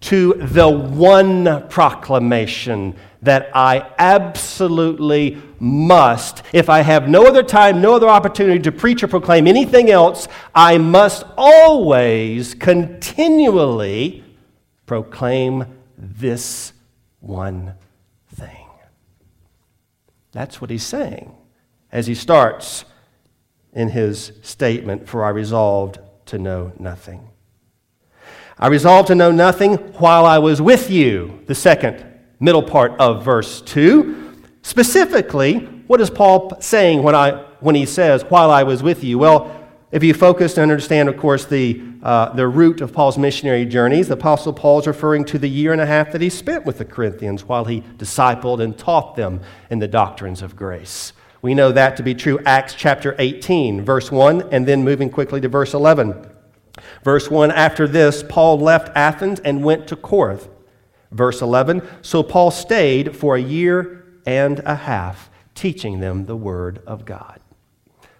to 0.00 0.34
the 0.34 0.68
one 0.68 1.68
proclamation 1.68 2.96
that 3.22 3.50
I 3.54 3.90
absolutely 3.98 5.42
must. 5.60 6.42
If 6.52 6.68
I 6.68 6.80
have 6.80 7.08
no 7.08 7.26
other 7.26 7.42
time, 7.42 7.80
no 7.80 7.94
other 7.94 8.08
opportunity 8.08 8.60
to 8.60 8.72
preach 8.72 9.02
or 9.02 9.08
proclaim 9.08 9.46
anything 9.46 9.90
else, 9.90 10.28
I 10.54 10.78
must 10.78 11.24
always, 11.36 12.54
continually 12.54 14.24
proclaim 14.86 15.66
this 15.96 16.72
one 17.20 17.74
thing. 18.34 18.66
That's 20.32 20.60
what 20.60 20.70
he's 20.70 20.84
saying 20.84 21.34
as 21.90 22.06
he 22.06 22.14
starts 22.14 22.84
in 23.72 23.88
his 23.88 24.32
statement, 24.42 25.08
For 25.08 25.24
I 25.24 25.30
resolved 25.30 25.98
to 26.26 26.38
know 26.38 26.72
nothing. 26.78 27.28
I 28.58 28.66
resolved 28.66 29.08
to 29.08 29.14
know 29.14 29.30
nothing 29.30 29.76
while 29.94 30.26
I 30.26 30.38
was 30.38 30.60
with 30.60 30.90
you, 30.90 31.42
the 31.46 31.54
second 31.54 32.04
middle 32.40 32.62
part 32.62 32.92
of 32.98 33.24
verse 33.24 33.60
2. 33.62 34.27
Specifically, 34.62 35.58
what 35.86 36.00
is 36.00 36.10
Paul 36.10 36.60
saying 36.60 37.02
when, 37.02 37.14
I, 37.14 37.44
when 37.60 37.74
he 37.74 37.86
says, 37.86 38.22
while 38.22 38.50
I 38.50 38.62
was 38.62 38.82
with 38.82 39.02
you? 39.02 39.18
Well, 39.18 39.54
if 39.90 40.04
you 40.04 40.12
focus 40.12 40.58
and 40.58 40.70
understand, 40.70 41.08
of 41.08 41.16
course, 41.16 41.46
the, 41.46 41.82
uh, 42.02 42.34
the 42.34 42.46
root 42.46 42.82
of 42.82 42.92
Paul's 42.92 43.16
missionary 43.16 43.64
journeys, 43.64 44.08
the 44.08 44.14
Apostle 44.14 44.52
Paul 44.52 44.80
is 44.80 44.86
referring 44.86 45.24
to 45.26 45.38
the 45.38 45.48
year 45.48 45.72
and 45.72 45.80
a 45.80 45.86
half 45.86 46.12
that 46.12 46.20
he 46.20 46.28
spent 46.28 46.66
with 46.66 46.78
the 46.78 46.84
Corinthians 46.84 47.44
while 47.44 47.64
he 47.64 47.80
discipled 47.96 48.60
and 48.62 48.76
taught 48.76 49.16
them 49.16 49.40
in 49.70 49.78
the 49.78 49.88
doctrines 49.88 50.42
of 50.42 50.56
grace. 50.56 51.14
We 51.40 51.54
know 51.54 51.72
that 51.72 51.96
to 51.96 52.02
be 52.02 52.14
true. 52.14 52.40
Acts 52.44 52.74
chapter 52.74 53.14
18, 53.18 53.82
verse 53.82 54.10
1, 54.10 54.48
and 54.52 54.66
then 54.66 54.84
moving 54.84 55.08
quickly 55.08 55.40
to 55.40 55.48
verse 55.48 55.72
11. 55.72 56.28
Verse 57.02 57.30
1 57.30 57.50
After 57.50 57.88
this, 57.88 58.22
Paul 58.28 58.58
left 58.58 58.94
Athens 58.96 59.40
and 59.40 59.64
went 59.64 59.86
to 59.88 59.96
Corinth. 59.96 60.48
Verse 61.12 61.40
11 61.40 61.80
So 62.02 62.22
Paul 62.22 62.50
stayed 62.50 63.16
for 63.16 63.36
a 63.36 63.40
year 63.40 63.97
and 64.28 64.60
a 64.60 64.74
half, 64.74 65.30
teaching 65.54 66.00
them 66.00 66.26
the 66.26 66.36
word 66.36 66.82
of 66.86 67.04
God. 67.04 67.40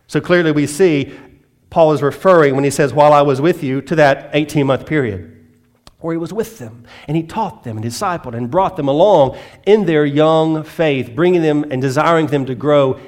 So 0.06 0.20
clearly, 0.20 0.52
we 0.52 0.66
see 0.66 1.14
Paul 1.70 1.92
is 1.92 2.02
referring, 2.02 2.54
when 2.54 2.64
he 2.64 2.70
says, 2.70 2.92
While 2.92 3.12
I 3.12 3.22
was 3.22 3.40
with 3.40 3.62
you, 3.62 3.80
to 3.82 3.96
that 3.96 4.30
18 4.32 4.66
month 4.66 4.86
period 4.86 5.34
where 6.00 6.14
he 6.14 6.18
was 6.18 6.32
with 6.32 6.58
them 6.58 6.84
and 7.08 7.16
he 7.16 7.22
taught 7.24 7.64
them 7.64 7.76
and 7.76 7.84
discipled 7.84 8.34
and 8.34 8.50
brought 8.50 8.76
them 8.76 8.88
along 8.88 9.36
in 9.66 9.84
their 9.84 10.06
young 10.06 10.62
faith, 10.62 11.12
bringing 11.14 11.42
them 11.42 11.64
and 11.70 11.82
desiring 11.82 12.28
them 12.28 12.46
to 12.46 12.54
grow 12.54 13.00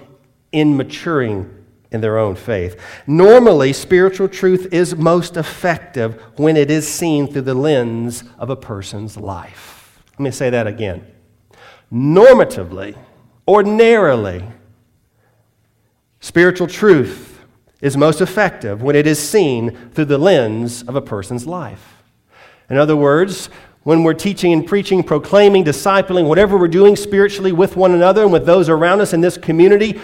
in 0.50 0.76
maturing 0.76 1.57
in 1.92 2.00
their 2.00 2.19
own 2.19 2.35
faith. 2.35 2.80
Normally, 3.07 3.73
spiritual 3.73 4.28
truth 4.28 4.73
is 4.73 4.97
most 4.97 5.37
effective 5.37 6.21
when 6.37 6.57
it 6.57 6.71
is 6.71 6.87
seen 6.87 7.28
through 7.28 7.42
the 7.42 7.54
lens 7.54 8.25
of 8.38 8.50
a 8.50 8.57
person's 8.57 9.16
life. 9.16 10.02
Let 10.12 10.21
me 10.21 10.30
say 10.30 10.50
that 10.50 10.66
again. 10.66 11.07
Normatively, 11.93 12.97
ordinarily, 13.49 14.45
spiritual 16.21 16.67
truth 16.67 17.41
is 17.81 17.97
most 17.97 18.21
effective 18.21 18.83
when 18.83 18.95
it 18.95 19.07
is 19.07 19.19
seen 19.19 19.91
through 19.91 20.05
the 20.05 20.19
lens 20.19 20.83
of 20.83 20.95
a 20.95 21.01
person's 21.01 21.47
life. 21.47 22.03
In 22.69 22.77
other 22.77 22.97
words, 22.97 23.49
when 23.83 24.05
we're 24.05 24.15
teaching 24.15 24.53
and 24.53 24.67
preaching, 24.67 25.03
proclaiming, 25.03 25.65
discipling, 25.65 26.29
whatever 26.29 26.59
we're 26.59 26.69
doing 26.69 26.95
spiritually 26.95 27.51
with 27.51 27.77
one 27.77 27.93
another 27.93 28.23
and 28.23 28.33
with 28.33 28.47
those 28.47 28.69
around 28.69 29.01
us 29.01 29.13
in 29.13 29.21
this 29.21 29.37
community, 29.37 29.99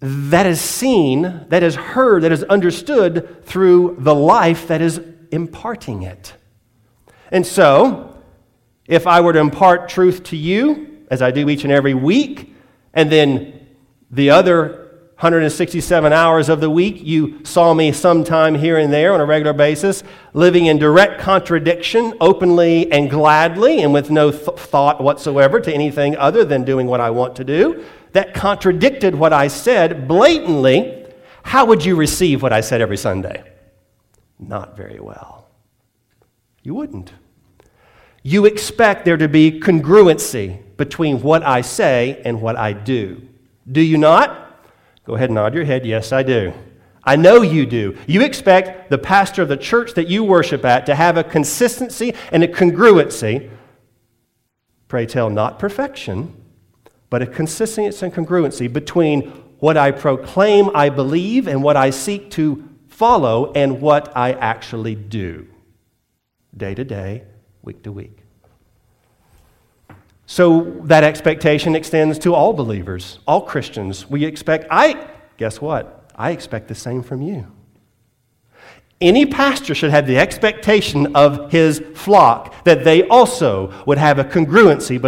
that 0.00 0.46
is 0.46 0.60
seen, 0.60 1.44
that 1.48 1.62
is 1.62 1.74
heard, 1.74 2.22
that 2.22 2.32
is 2.32 2.44
understood 2.44 3.44
through 3.44 3.96
the 3.98 4.14
life 4.14 4.68
that 4.68 4.80
is 4.80 5.00
imparting 5.32 6.02
it. 6.02 6.34
And 7.30 7.46
so, 7.46 8.22
if 8.86 9.06
I 9.06 9.20
were 9.20 9.32
to 9.32 9.38
impart 9.38 9.88
truth 9.88 10.22
to 10.24 10.36
you, 10.36 10.89
as 11.10 11.20
I 11.20 11.30
do 11.30 11.48
each 11.50 11.64
and 11.64 11.72
every 11.72 11.94
week, 11.94 12.54
and 12.94 13.10
then 13.10 13.66
the 14.10 14.30
other 14.30 14.80
167 15.20 16.14
hours 16.14 16.48
of 16.48 16.60
the 16.60 16.70
week, 16.70 17.02
you 17.02 17.44
saw 17.44 17.74
me 17.74 17.92
sometime 17.92 18.54
here 18.54 18.78
and 18.78 18.90
there 18.90 19.12
on 19.12 19.20
a 19.20 19.24
regular 19.26 19.52
basis, 19.52 20.02
living 20.32 20.64
in 20.64 20.78
direct 20.78 21.20
contradiction, 21.20 22.14
openly 22.22 22.90
and 22.90 23.10
gladly, 23.10 23.82
and 23.82 23.92
with 23.92 24.10
no 24.10 24.30
th- 24.30 24.58
thought 24.58 25.02
whatsoever 25.02 25.60
to 25.60 25.70
anything 25.70 26.16
other 26.16 26.42
than 26.42 26.64
doing 26.64 26.86
what 26.86 27.02
I 27.02 27.10
want 27.10 27.36
to 27.36 27.44
do, 27.44 27.84
that 28.12 28.32
contradicted 28.32 29.14
what 29.14 29.34
I 29.34 29.48
said 29.48 30.08
blatantly, 30.08 31.04
how 31.42 31.66
would 31.66 31.84
you 31.84 31.96
receive 31.96 32.42
what 32.42 32.54
I 32.54 32.62
said 32.62 32.80
every 32.80 32.96
Sunday? 32.96 33.44
Not 34.38 34.74
very 34.74 35.00
well. 35.00 35.50
You 36.62 36.72
wouldn't. 36.74 37.12
You 38.22 38.46
expect 38.46 39.04
there 39.04 39.18
to 39.18 39.28
be 39.28 39.60
congruency 39.60 40.62
between 40.80 41.20
what 41.20 41.42
I 41.42 41.60
say 41.60 42.22
and 42.24 42.40
what 42.40 42.56
I 42.56 42.72
do. 42.72 43.20
Do 43.70 43.82
you 43.82 43.98
not? 43.98 44.64
Go 45.04 45.14
ahead 45.14 45.28
and 45.28 45.34
nod 45.34 45.52
your 45.52 45.64
head. 45.64 45.84
Yes, 45.84 46.10
I 46.10 46.22
do. 46.22 46.54
I 47.04 47.16
know 47.16 47.42
you 47.42 47.66
do. 47.66 47.98
You 48.06 48.22
expect 48.22 48.88
the 48.88 48.96
pastor 48.96 49.42
of 49.42 49.48
the 49.48 49.58
church 49.58 49.92
that 49.92 50.08
you 50.08 50.24
worship 50.24 50.64
at 50.64 50.86
to 50.86 50.94
have 50.94 51.18
a 51.18 51.22
consistency 51.22 52.14
and 52.32 52.42
a 52.42 52.48
congruency. 52.48 53.50
Pray 54.88 55.04
tell, 55.04 55.28
not 55.28 55.58
perfection, 55.58 56.34
but 57.10 57.20
a 57.20 57.26
consistency 57.26 58.06
and 58.06 58.14
congruency 58.14 58.72
between 58.72 59.28
what 59.58 59.76
I 59.76 59.90
proclaim 59.90 60.70
I 60.74 60.88
believe 60.88 61.46
and 61.46 61.62
what 61.62 61.76
I 61.76 61.90
seek 61.90 62.30
to 62.32 62.66
follow 62.88 63.52
and 63.52 63.82
what 63.82 64.16
I 64.16 64.32
actually 64.32 64.94
do, 64.94 65.46
day 66.56 66.74
to 66.74 66.84
day, 66.84 67.24
week 67.62 67.82
to 67.82 67.92
week. 67.92 68.19
So 70.30 70.76
that 70.84 71.02
expectation 71.02 71.74
extends 71.74 72.16
to 72.20 72.36
all 72.36 72.52
believers, 72.52 73.18
all 73.26 73.42
Christians. 73.42 74.08
We 74.08 74.24
expect, 74.24 74.64
I, 74.70 75.08
guess 75.38 75.60
what? 75.60 76.08
I 76.14 76.30
expect 76.30 76.68
the 76.68 76.74
same 76.76 77.02
from 77.02 77.20
you. 77.20 77.48
Any 79.00 79.26
pastor 79.26 79.74
should 79.74 79.90
have 79.90 80.06
the 80.06 80.18
expectation 80.18 81.16
of 81.16 81.50
his 81.50 81.82
flock 81.96 82.62
that 82.62 82.84
they 82.84 83.08
also 83.08 83.74
would 83.86 83.98
have 83.98 84.20
a 84.20 84.24
congruency 84.24 85.02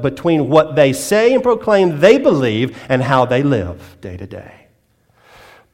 between 0.00 0.48
what 0.48 0.76
they 0.76 0.92
say 0.92 1.34
and 1.34 1.42
proclaim 1.42 1.98
they 1.98 2.16
believe 2.16 2.78
and 2.88 3.02
how 3.02 3.24
they 3.24 3.42
live 3.42 3.96
day 4.00 4.16
to 4.16 4.28
day. 4.28 4.68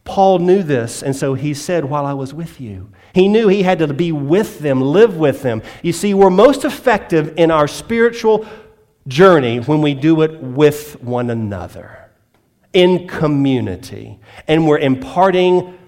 Paul 0.04 0.38
knew 0.38 0.62
this, 0.62 1.02
and 1.02 1.14
so 1.14 1.34
he 1.34 1.52
said, 1.52 1.84
While 1.84 2.06
I 2.06 2.14
was 2.14 2.32
with 2.32 2.58
you. 2.58 2.90
He 3.14 3.28
knew 3.28 3.48
he 3.48 3.62
had 3.62 3.78
to 3.78 3.92
be 3.92 4.12
with 4.12 4.58
them, 4.58 4.80
live 4.80 5.16
with 5.16 5.42
them. 5.42 5.62
You 5.82 5.92
see, 5.92 6.14
we're 6.14 6.30
most 6.30 6.64
effective 6.64 7.34
in 7.36 7.50
our 7.50 7.68
spiritual 7.68 8.46
journey 9.06 9.58
when 9.58 9.82
we 9.82 9.94
do 9.94 10.22
it 10.22 10.40
with 10.40 11.02
one 11.02 11.30
another, 11.30 12.10
in 12.72 13.06
community, 13.06 14.18
and 14.48 14.66
we're 14.66 14.78
imparting 14.78 15.78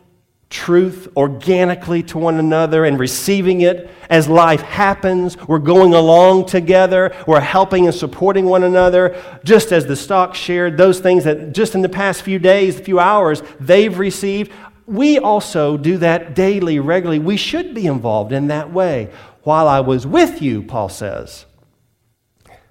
truth 0.48 1.08
organically 1.16 2.02
to 2.04 2.18
one 2.18 2.38
another 2.38 2.84
and 2.84 3.00
receiving 3.00 3.62
it 3.62 3.90
as 4.08 4.28
life 4.28 4.60
happens. 4.62 5.36
We're 5.48 5.58
going 5.58 5.92
along 5.92 6.46
together. 6.46 7.14
We're 7.26 7.40
helping 7.40 7.86
and 7.86 7.94
supporting 7.94 8.44
one 8.44 8.62
another. 8.62 9.20
Just 9.44 9.72
as 9.72 9.86
the 9.86 9.96
stock 9.96 10.34
shared 10.34 10.76
those 10.76 11.00
things 11.00 11.24
that 11.24 11.52
just 11.52 11.74
in 11.74 11.82
the 11.82 11.88
past 11.88 12.22
few 12.22 12.38
days, 12.38 12.78
a 12.78 12.82
few 12.82 13.00
hours, 13.00 13.42
they've 13.58 13.98
received. 13.98 14.52
We 14.86 15.18
also 15.18 15.76
do 15.76 15.98
that 15.98 16.36
daily, 16.36 16.78
regularly. 16.78 17.18
We 17.18 17.36
should 17.36 17.74
be 17.74 17.86
involved 17.86 18.30
in 18.30 18.46
that 18.46 18.72
way. 18.72 19.10
While 19.42 19.66
I 19.66 19.80
was 19.80 20.06
with 20.06 20.40
you, 20.40 20.62
Paul 20.62 20.88
says. 20.88 21.44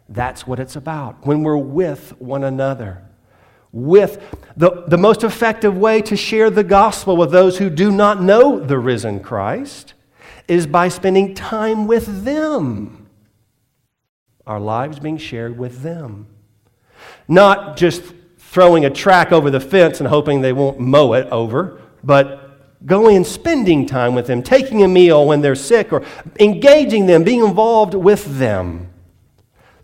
That's 0.07 0.45
what 0.45 0.59
it's 0.59 0.75
about. 0.75 1.25
When 1.25 1.43
we're 1.43 1.57
with 1.57 2.19
one 2.19 2.43
another 2.43 3.05
with 3.75 4.23
the, 4.55 4.85
the 4.87 4.97
most 4.97 5.21
effective 5.25 5.77
way 5.77 6.01
to 6.01 6.15
share 6.15 6.49
the 6.49 6.63
gospel 6.63 7.17
with 7.17 7.29
those 7.29 7.57
who 7.57 7.69
do 7.69 7.91
not 7.91 8.21
know 8.21 8.57
the 8.57 8.79
risen 8.79 9.19
Christ 9.19 9.93
is 10.47 10.65
by 10.65 10.87
spending 10.87 11.35
time 11.35 11.85
with 11.85 12.23
them. 12.23 13.09
Our 14.47 14.61
lives 14.61 14.97
being 14.99 15.17
shared 15.17 15.57
with 15.57 15.81
them. 15.81 16.27
Not 17.27 17.75
just 17.75 18.01
throwing 18.37 18.85
a 18.85 18.89
tract 18.89 19.33
over 19.33 19.51
the 19.51 19.59
fence 19.59 19.99
and 19.99 20.07
hoping 20.07 20.39
they 20.39 20.53
won't 20.53 20.79
mow 20.79 21.11
it 21.11 21.27
over, 21.27 21.81
but 22.01 22.85
going 22.85 23.17
and 23.17 23.27
spending 23.27 23.85
time 23.85 24.15
with 24.15 24.27
them, 24.27 24.41
taking 24.41 24.83
a 24.83 24.87
meal 24.87 25.25
when 25.25 25.41
they're 25.41 25.55
sick, 25.55 25.91
or 25.91 26.05
engaging 26.39 27.07
them, 27.07 27.25
being 27.25 27.43
involved 27.43 27.93
with 27.93 28.37
them. 28.39 28.89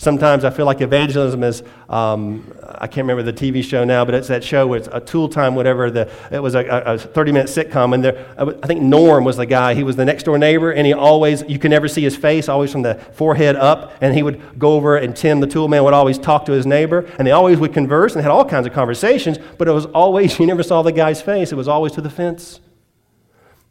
Sometimes 0.02 0.44
I 0.44 0.50
feel 0.50 0.66
like 0.66 0.82
evangelism 0.82 1.44
is, 1.44 1.62
um, 1.88 2.52
I 2.68 2.88
can't 2.88 3.08
remember 3.08 3.22
the 3.22 3.32
TV 3.32 3.64
show 3.64 3.84
now, 3.84 4.04
but 4.04 4.16
it's 4.16 4.30
that 4.30 4.44
show 4.44 4.66
where 4.66 4.80
it's 4.80 4.90
a 4.92 5.00
tool 5.00 5.30
time, 5.30 5.54
whatever. 5.54 5.92
The, 5.92 6.12
it 6.32 6.40
was 6.40 6.56
a, 6.56 6.66
a 6.66 6.98
30 6.98 7.32
minute 7.32 7.52
sitcom. 7.52 7.94
And 7.94 8.04
there, 8.04 8.36
I 8.36 8.66
think 8.66 8.82
Norm 8.82 9.24
was 9.26 9.38
the 9.38 9.46
guy. 9.46 9.76
He 9.76 9.84
was 9.84 9.96
the 9.96 10.04
next 10.04 10.24
door 10.24 10.40
neighbor, 10.40 10.72
and 10.72 10.88
he 10.88 10.94
always, 10.94 11.44
you 11.48 11.60
can 11.60 11.70
never 11.70 11.88
see 11.88 12.02
his 12.02 12.18
face, 12.18 12.50
always 12.50 12.72
from 12.72 12.82
the 12.82 12.96
forehead 13.14 13.56
up. 13.56 13.94
And 14.02 14.16
he 14.16 14.24
would 14.24 14.58
go 14.58 14.74
over, 14.74 14.98
and 14.98 15.16
Tim, 15.16 15.40
the 15.40 15.46
tool 15.46 15.68
man, 15.68 15.84
would 15.84 15.94
always 15.94 16.18
talk 16.18 16.46
to 16.46 16.52
his 16.52 16.66
neighbor. 16.66 17.08
And 17.20 17.28
they 17.28 17.32
always 17.32 17.60
would 17.60 17.72
converse 17.72 18.16
and 18.16 18.24
had 18.24 18.32
all 18.32 18.44
kinds 18.44 18.66
of 18.66 18.74
conversations, 18.74 19.38
but 19.60 19.68
it 19.68 19.72
was 19.72 19.86
always, 19.86 20.40
you 20.40 20.48
never 20.48 20.64
saw 20.64 20.82
the 20.82 20.92
guy's 20.92 21.22
face. 21.22 21.52
It 21.52 21.58
was 21.58 21.68
always 21.68 21.92
to 21.92 22.02
the 22.02 22.10
fence. 22.10 22.60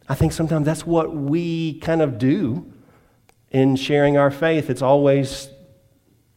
I 0.08 0.14
think 0.14 0.30
sometimes 0.30 0.64
that's 0.64 0.86
what 0.86 1.12
we 1.12 1.80
kind 1.80 2.00
of 2.00 2.18
do 2.18 2.72
in 3.50 3.74
sharing 3.74 4.16
our 4.16 4.30
faith. 4.30 4.70
It's 4.70 4.80
always 4.80 5.48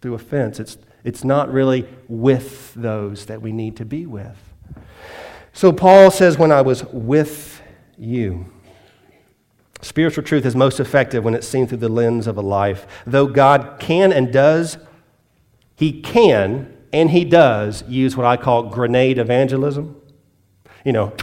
through 0.03 0.13
offense. 0.13 0.59
It's, 0.59 0.77
it's 1.05 1.23
not 1.23 1.51
really 1.51 1.87
with 2.09 2.73
those 2.73 3.25
that 3.27 3.41
we 3.41 3.53
need 3.53 3.77
to 3.77 3.85
be 3.85 4.05
with. 4.05 4.37
So 5.53 5.71
Paul 5.71 6.11
says, 6.11 6.37
When 6.37 6.51
I 6.51 6.61
was 6.61 6.83
with 6.91 7.61
you. 7.97 8.51
Spiritual 9.81 10.25
truth 10.25 10.45
is 10.45 10.55
most 10.57 10.81
effective 10.81 11.23
when 11.23 11.33
it's 11.33 11.47
seen 11.47 11.67
through 11.67 11.77
the 11.77 11.89
lens 11.89 12.27
of 12.27 12.37
a 12.37 12.41
life. 12.41 12.85
Though 13.07 13.27
God 13.27 13.77
can 13.79 14.11
and 14.11 14.31
does, 14.31 14.77
He 15.75 16.01
can 16.01 16.77
and 16.91 17.09
He 17.09 17.23
does 17.23 17.83
use 17.87 18.17
what 18.17 18.25
I 18.25 18.35
call 18.35 18.63
grenade 18.63 19.17
evangelism. 19.17 20.01
You 20.83 20.91
know, 20.91 21.13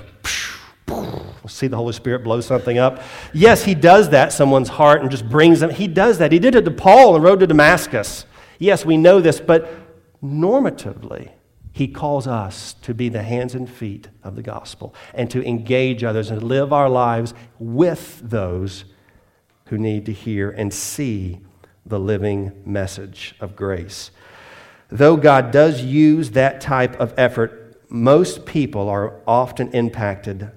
see 1.46 1.66
the 1.66 1.76
Holy 1.76 1.92
Spirit 1.92 2.24
blow 2.24 2.40
something 2.40 2.78
up. 2.78 3.02
Yes, 3.34 3.62
He 3.62 3.74
does 3.74 4.08
that, 4.08 4.32
someone's 4.32 4.70
heart, 4.70 5.02
and 5.02 5.10
just 5.10 5.28
brings 5.28 5.60
them. 5.60 5.68
He 5.68 5.86
does 5.86 6.16
that. 6.16 6.32
He 6.32 6.38
did 6.38 6.54
it 6.54 6.64
to 6.64 6.70
Paul 6.70 7.08
on 7.08 7.20
the 7.20 7.20
road 7.20 7.40
to 7.40 7.46
Damascus. 7.46 8.24
Yes, 8.60 8.84
we 8.84 8.98
know 8.98 9.20
this, 9.22 9.40
but 9.40 9.72
normatively, 10.22 11.30
he 11.72 11.88
calls 11.88 12.26
us 12.26 12.74
to 12.82 12.92
be 12.92 13.08
the 13.08 13.22
hands 13.22 13.54
and 13.54 13.68
feet 13.68 14.08
of 14.22 14.36
the 14.36 14.42
gospel 14.42 14.94
and 15.14 15.30
to 15.30 15.42
engage 15.48 16.04
others 16.04 16.30
and 16.30 16.42
live 16.42 16.70
our 16.70 16.90
lives 16.90 17.32
with 17.58 18.20
those 18.22 18.84
who 19.66 19.78
need 19.78 20.04
to 20.04 20.12
hear 20.12 20.50
and 20.50 20.74
see 20.74 21.40
the 21.86 21.98
living 21.98 22.52
message 22.66 23.34
of 23.40 23.56
grace. 23.56 24.10
Though 24.90 25.16
God 25.16 25.52
does 25.52 25.80
use 25.80 26.32
that 26.32 26.60
type 26.60 27.00
of 27.00 27.14
effort, 27.16 27.80
most 27.88 28.44
people 28.44 28.90
are 28.90 29.20
often 29.26 29.72
impacted 29.72 30.50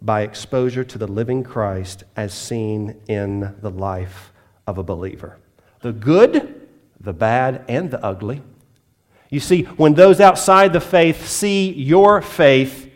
by 0.00 0.22
exposure 0.22 0.84
to 0.84 0.96
the 0.96 1.06
living 1.06 1.42
Christ 1.42 2.04
as 2.16 2.32
seen 2.32 2.98
in 3.06 3.54
the 3.60 3.70
life 3.70 4.32
of 4.66 4.78
a 4.78 4.82
believer. 4.82 5.36
The 5.80 5.92
good 5.92 6.59
the 7.00 7.12
bad 7.12 7.64
and 7.68 7.90
the 7.90 8.04
ugly. 8.04 8.42
You 9.30 9.40
see, 9.40 9.62
when 9.62 9.94
those 9.94 10.20
outside 10.20 10.72
the 10.72 10.80
faith 10.80 11.28
see 11.28 11.72
your 11.72 12.20
faith, 12.20 12.90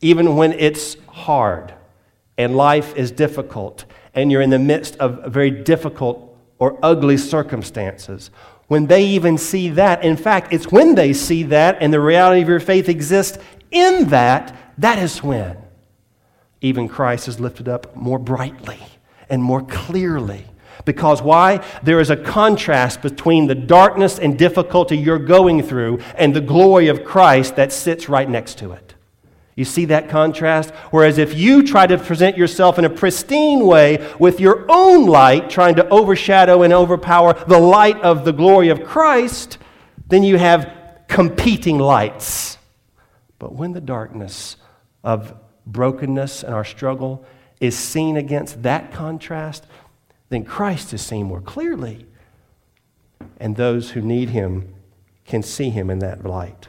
even 0.00 0.36
when 0.36 0.52
it's 0.52 0.96
hard 1.08 1.72
and 2.36 2.56
life 2.56 2.94
is 2.96 3.10
difficult 3.10 3.84
and 4.14 4.30
you're 4.30 4.42
in 4.42 4.50
the 4.50 4.58
midst 4.58 4.96
of 4.96 5.32
very 5.32 5.50
difficult 5.50 6.36
or 6.58 6.78
ugly 6.82 7.16
circumstances, 7.16 8.30
when 8.66 8.86
they 8.86 9.04
even 9.06 9.38
see 9.38 9.68
that, 9.70 10.04
in 10.04 10.16
fact, 10.16 10.52
it's 10.52 10.70
when 10.72 10.96
they 10.96 11.12
see 11.12 11.44
that 11.44 11.78
and 11.80 11.92
the 11.92 12.00
reality 12.00 12.42
of 12.42 12.48
your 12.48 12.60
faith 12.60 12.88
exists 12.88 13.38
in 13.70 14.08
that, 14.08 14.56
that 14.78 14.98
is 14.98 15.22
when 15.22 15.56
even 16.60 16.88
Christ 16.88 17.28
is 17.28 17.38
lifted 17.38 17.68
up 17.68 17.94
more 17.94 18.18
brightly 18.18 18.78
and 19.28 19.42
more 19.42 19.62
clearly 19.62 20.46
because 20.86 21.20
why? 21.20 21.62
There 21.82 22.00
is 22.00 22.08
a 22.08 22.16
contrast 22.16 23.02
between 23.02 23.48
the 23.48 23.54
darkness 23.54 24.18
and 24.18 24.38
difficulty 24.38 24.96
you're 24.96 25.18
going 25.18 25.62
through 25.62 25.98
and 26.14 26.34
the 26.34 26.40
glory 26.40 26.88
of 26.88 27.04
Christ 27.04 27.56
that 27.56 27.72
sits 27.72 28.08
right 28.08 28.30
next 28.30 28.56
to 28.58 28.72
it. 28.72 28.94
You 29.56 29.64
see 29.64 29.86
that 29.86 30.08
contrast? 30.08 30.70
Whereas 30.90 31.18
if 31.18 31.34
you 31.34 31.62
try 31.62 31.86
to 31.86 31.98
present 31.98 32.36
yourself 32.36 32.78
in 32.78 32.84
a 32.84 32.90
pristine 32.90 33.66
way 33.66 34.06
with 34.18 34.38
your 34.38 34.64
own 34.68 35.06
light, 35.06 35.50
trying 35.50 35.74
to 35.76 35.88
overshadow 35.88 36.62
and 36.62 36.72
overpower 36.72 37.32
the 37.46 37.58
light 37.58 38.00
of 38.02 38.24
the 38.24 38.32
glory 38.32 38.68
of 38.68 38.84
Christ, 38.84 39.58
then 40.08 40.22
you 40.22 40.36
have 40.36 40.70
competing 41.08 41.78
lights. 41.78 42.58
But 43.38 43.54
when 43.54 43.72
the 43.72 43.80
darkness 43.80 44.56
of 45.02 45.34
brokenness 45.66 46.44
and 46.44 46.54
our 46.54 46.64
struggle 46.64 47.24
is 47.60 47.76
seen 47.76 48.16
against 48.16 48.62
that 48.62 48.92
contrast, 48.92 49.66
then 50.28 50.44
Christ 50.44 50.92
is 50.92 51.02
seen 51.02 51.26
more 51.26 51.40
clearly. 51.40 52.06
And 53.38 53.56
those 53.56 53.90
who 53.90 54.00
need 54.00 54.30
him 54.30 54.74
can 55.24 55.42
see 55.42 55.70
him 55.70 55.90
in 55.90 55.98
that 56.00 56.24
light. 56.24 56.68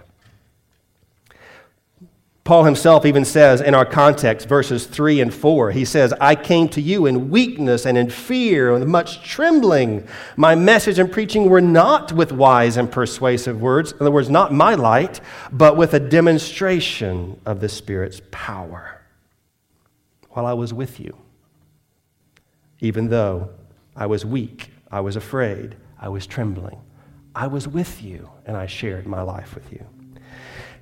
Paul 2.44 2.64
himself 2.64 3.06
even 3.06 3.26
says 3.26 3.60
in 3.60 3.76
our 3.76 3.86
context, 3.86 4.48
verses 4.48 4.86
3 4.86 5.20
and 5.20 5.34
4, 5.34 5.72
he 5.72 5.84
says, 5.84 6.14
I 6.22 6.34
came 6.34 6.70
to 6.70 6.82
you 6.82 7.06
in 7.06 7.30
weakness 7.30 7.86
and 7.86 7.98
in 7.98 8.10
fear 8.10 8.74
and 8.74 8.88
much 8.88 9.22
trembling. 9.22 10.08
My 10.38 10.56
message 10.56 10.98
and 10.98 11.12
preaching 11.12 11.50
were 11.50 11.60
not 11.60 12.14
with 12.14 12.32
wise 12.32 12.78
and 12.78 12.90
persuasive 12.90 13.60
words, 13.60 13.92
in 13.92 13.98
other 14.00 14.12
words, 14.12 14.30
not 14.30 14.54
my 14.54 14.76
light, 14.76 15.20
but 15.52 15.76
with 15.76 15.94
a 15.94 16.00
demonstration 16.00 17.38
of 17.46 17.60
the 17.60 17.68
Spirit's 17.68 18.22
power. 18.32 19.02
While 20.30 20.46
I 20.46 20.54
was 20.54 20.74
with 20.74 21.02
you, 21.02 21.18
even 22.80 23.10
though 23.10 23.50
I 23.96 24.06
was 24.06 24.26
weak, 24.26 24.72
I 24.92 25.02
was 25.02 25.16
afraid, 25.16 25.76
I 26.00 26.10
was 26.10 26.28
trembling, 26.28 26.80
I 27.36 27.48
was 27.48 27.68
with 27.68 28.04
you, 28.04 28.30
and 28.46 28.56
I 28.56 28.68
shared 28.68 29.08
my 29.08 29.22
life 29.22 29.56
with 29.56 29.72
you. 29.72 29.86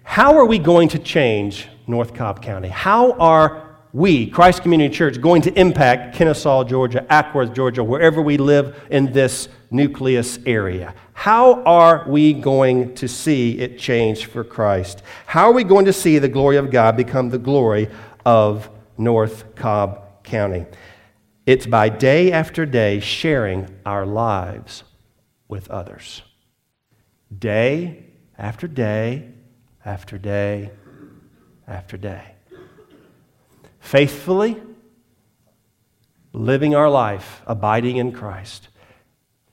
How 0.03 0.38
are 0.38 0.45
we 0.45 0.60
going 0.60 0.89
to 0.89 0.99
change 0.99 1.67
North 1.88 2.13
Cobb 2.13 2.41
County? 2.41 2.69
How 2.69 3.13
are 3.13 3.77
we, 3.91 4.27
Christ 4.27 4.62
Community 4.62 4.93
Church, 4.93 5.21
going 5.21 5.41
to 5.43 5.60
impact 5.60 6.15
Kennesaw, 6.15 6.65
Georgia, 6.65 7.05
Acworth, 7.10 7.55
Georgia, 7.55 7.84
wherever 7.84 8.21
we 8.21 8.38
live 8.38 8.86
in 8.91 9.13
this 9.13 9.47
nucleus 9.71 10.38
area? 10.45 10.93
How 11.13 11.63
are 11.63 12.05
we 12.08 12.34
going 12.34 12.93
to 12.95 13.08
see 13.08 13.58
it 13.58 13.79
change 13.79 14.25
for 14.25 14.43
Christ? 14.43 15.01
How 15.25 15.45
are 15.45 15.53
we 15.53 15.63
going 15.63 15.86
to 15.86 15.93
see 15.93 16.19
the 16.19 16.27
glory 16.27 16.58
of 16.58 16.71
God 16.71 16.97
become 16.97 17.29
the 17.29 17.38
glory 17.38 17.89
of 18.25 18.69
North 18.97 19.55
Cobb 19.55 20.23
County? 20.23 20.65
It's 21.45 21.67
by 21.67 21.89
day 21.89 22.31
after 22.31 22.65
day 22.65 22.99
sharing 22.99 23.67
our 23.86 24.03
lives 24.03 24.84
with 25.47 25.69
others. 25.69 26.23
Day 27.38 28.05
after 28.36 28.67
day 28.67 29.29
after 29.86 30.17
day 30.17 30.71
after 31.67 31.97
day. 31.97 32.34
Faithfully 33.79 34.60
living 36.34 36.73
our 36.73 36.89
life, 36.89 37.43
abiding 37.45 37.97
in 37.97 38.12
Christ, 38.12 38.69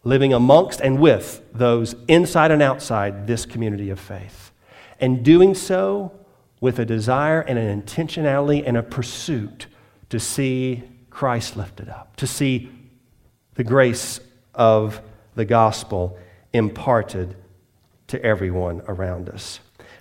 living 0.02 0.32
amongst 0.32 0.80
and 0.80 0.98
with 0.98 1.42
those 1.52 1.94
inside 2.08 2.50
and 2.50 2.62
outside 2.62 3.26
this 3.26 3.44
community 3.44 3.90
of 3.90 4.00
faith, 4.00 4.50
and 4.98 5.22
doing 5.22 5.54
so 5.54 6.12
with 6.58 6.78
a 6.78 6.86
desire 6.86 7.42
and 7.42 7.58
an 7.58 7.82
intentionality 7.82 8.62
and 8.66 8.78
a 8.78 8.82
pursuit 8.82 9.66
to 10.08 10.18
see 10.18 10.84
Christ 11.12 11.56
lifted 11.56 11.88
up, 11.88 12.16
to 12.16 12.26
see 12.26 12.70
the 13.54 13.64
grace 13.64 14.20
of 14.54 15.00
the 15.34 15.44
gospel 15.44 16.18
imparted 16.52 17.36
to 18.08 18.22
everyone 18.24 18.82
around 18.88 19.28
us 19.28 19.60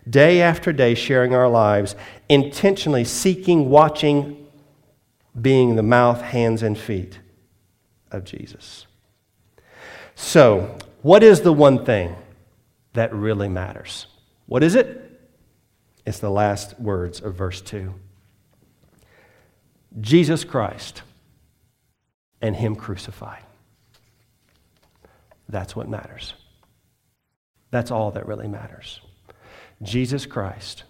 day 0.10 0.42
after 0.42 0.74
day, 0.74 0.96
sharing 0.96 1.34
our 1.34 1.48
lives, 1.48 1.96
intentionally 2.30 3.04
seeking, 3.04 3.70
watching, 3.70 4.48
being 5.40 5.76
the 5.76 5.84
mouth, 5.84 6.22
hands, 6.22 6.64
and 6.64 6.78
feet 6.78 7.20
of 8.12 8.24
Jesus. 8.24 8.88
So, 10.16 10.78
what 11.02 11.24
is 11.24 11.42
the 11.42 11.54
one 11.54 11.86
thing 11.86 12.16
that 12.94 13.14
really 13.14 13.48
matters? 13.48 14.08
What 14.46 14.64
is 14.64 14.76
it? 14.76 15.20
It's 16.06 16.20
the 16.20 16.32
last 16.32 16.80
words 16.80 17.22
of 17.22 17.36
verse 17.36 17.62
2 17.62 17.94
Jesus 20.00 20.44
Christ 20.44 21.04
and 22.42 22.56
Him 22.56 22.76
crucified. 22.76 23.44
That's 25.50 25.76
what 25.76 25.90
matters. 25.90 26.34
That's 27.72 27.92
all 27.92 28.12
that 28.12 28.26
really 28.26 28.48
matters. 28.48 29.02
Jesus 29.82 30.26
Christ 30.26 30.84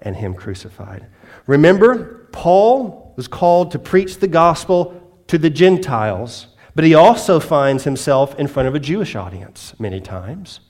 and 0.00 0.16
Him 0.16 0.34
crucified. 0.34 1.06
Remember, 1.46 2.28
Paul 2.32 3.14
was 3.16 3.28
called 3.28 3.70
to 3.72 3.78
preach 3.78 4.18
the 4.18 4.28
gospel 4.28 5.22
to 5.28 5.38
the 5.38 5.50
Gentiles, 5.50 6.48
but 6.74 6.84
he 6.84 6.94
also 6.94 7.38
finds 7.38 7.84
himself 7.84 8.34
in 8.38 8.48
front 8.48 8.68
of 8.68 8.74
a 8.74 8.80
Jewish 8.80 9.14
audience 9.14 9.74
many 9.78 10.00
times. 10.00 10.60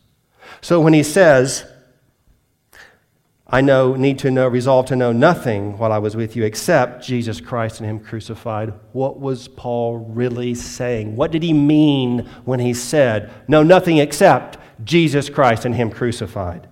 So 0.60 0.80
when 0.80 0.92
he 0.92 1.02
says, 1.02 1.64
I 3.54 3.60
know, 3.60 3.94
need 3.94 4.18
to 4.20 4.30
know, 4.30 4.48
resolve 4.48 4.86
to 4.86 4.96
know 4.96 5.12
nothing 5.12 5.76
while 5.76 5.92
I 5.92 5.98
was 5.98 6.16
with 6.16 6.34
you 6.36 6.42
except 6.42 7.04
Jesus 7.04 7.38
Christ 7.38 7.80
and 7.80 7.88
Him 7.88 8.00
crucified. 8.00 8.72
What 8.92 9.20
was 9.20 9.46
Paul 9.46 9.98
really 9.98 10.54
saying? 10.54 11.16
What 11.16 11.30
did 11.30 11.42
he 11.42 11.52
mean 11.52 12.20
when 12.46 12.60
he 12.60 12.72
said, 12.72 13.30
Know 13.48 13.62
nothing 13.62 13.98
except 13.98 14.56
Jesus 14.82 15.28
Christ 15.28 15.66
and 15.66 15.74
Him 15.74 15.90
crucified? 15.90 16.66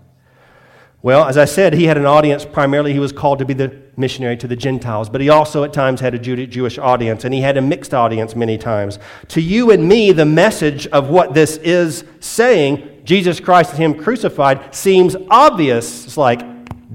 Well, 1.02 1.26
as 1.26 1.36
I 1.36 1.44
said, 1.44 1.74
he 1.74 1.84
had 1.84 1.98
an 1.98 2.06
audience 2.06 2.46
primarily, 2.46 2.94
he 2.94 2.98
was 2.98 3.12
called 3.12 3.38
to 3.40 3.44
be 3.44 3.54
the 3.54 3.74
missionary 3.96 4.36
to 4.38 4.46
the 4.46 4.56
Gentiles, 4.56 5.08
but 5.10 5.20
he 5.20 5.28
also 5.28 5.64
at 5.64 5.72
times 5.74 6.00
had 6.00 6.14
a 6.14 6.18
Jewish 6.18 6.78
audience, 6.78 7.24
and 7.24 7.32
he 7.32 7.40
had 7.42 7.58
a 7.58 7.62
mixed 7.62 7.92
audience 7.92 8.34
many 8.34 8.56
times. 8.56 8.98
To 9.28 9.40
you 9.40 9.70
and 9.70 9.86
me, 9.86 10.12
the 10.12 10.26
message 10.26 10.86
of 10.88 11.08
what 11.08 11.34
this 11.34 11.58
is 11.58 12.04
saying, 12.20 13.02
Jesus 13.04 13.40
Christ 13.40 13.70
and 13.72 13.78
Him 13.80 13.94
crucified, 13.94 14.74
seems 14.74 15.16
obvious. 15.30 16.04
It's 16.04 16.16
like, 16.18 16.40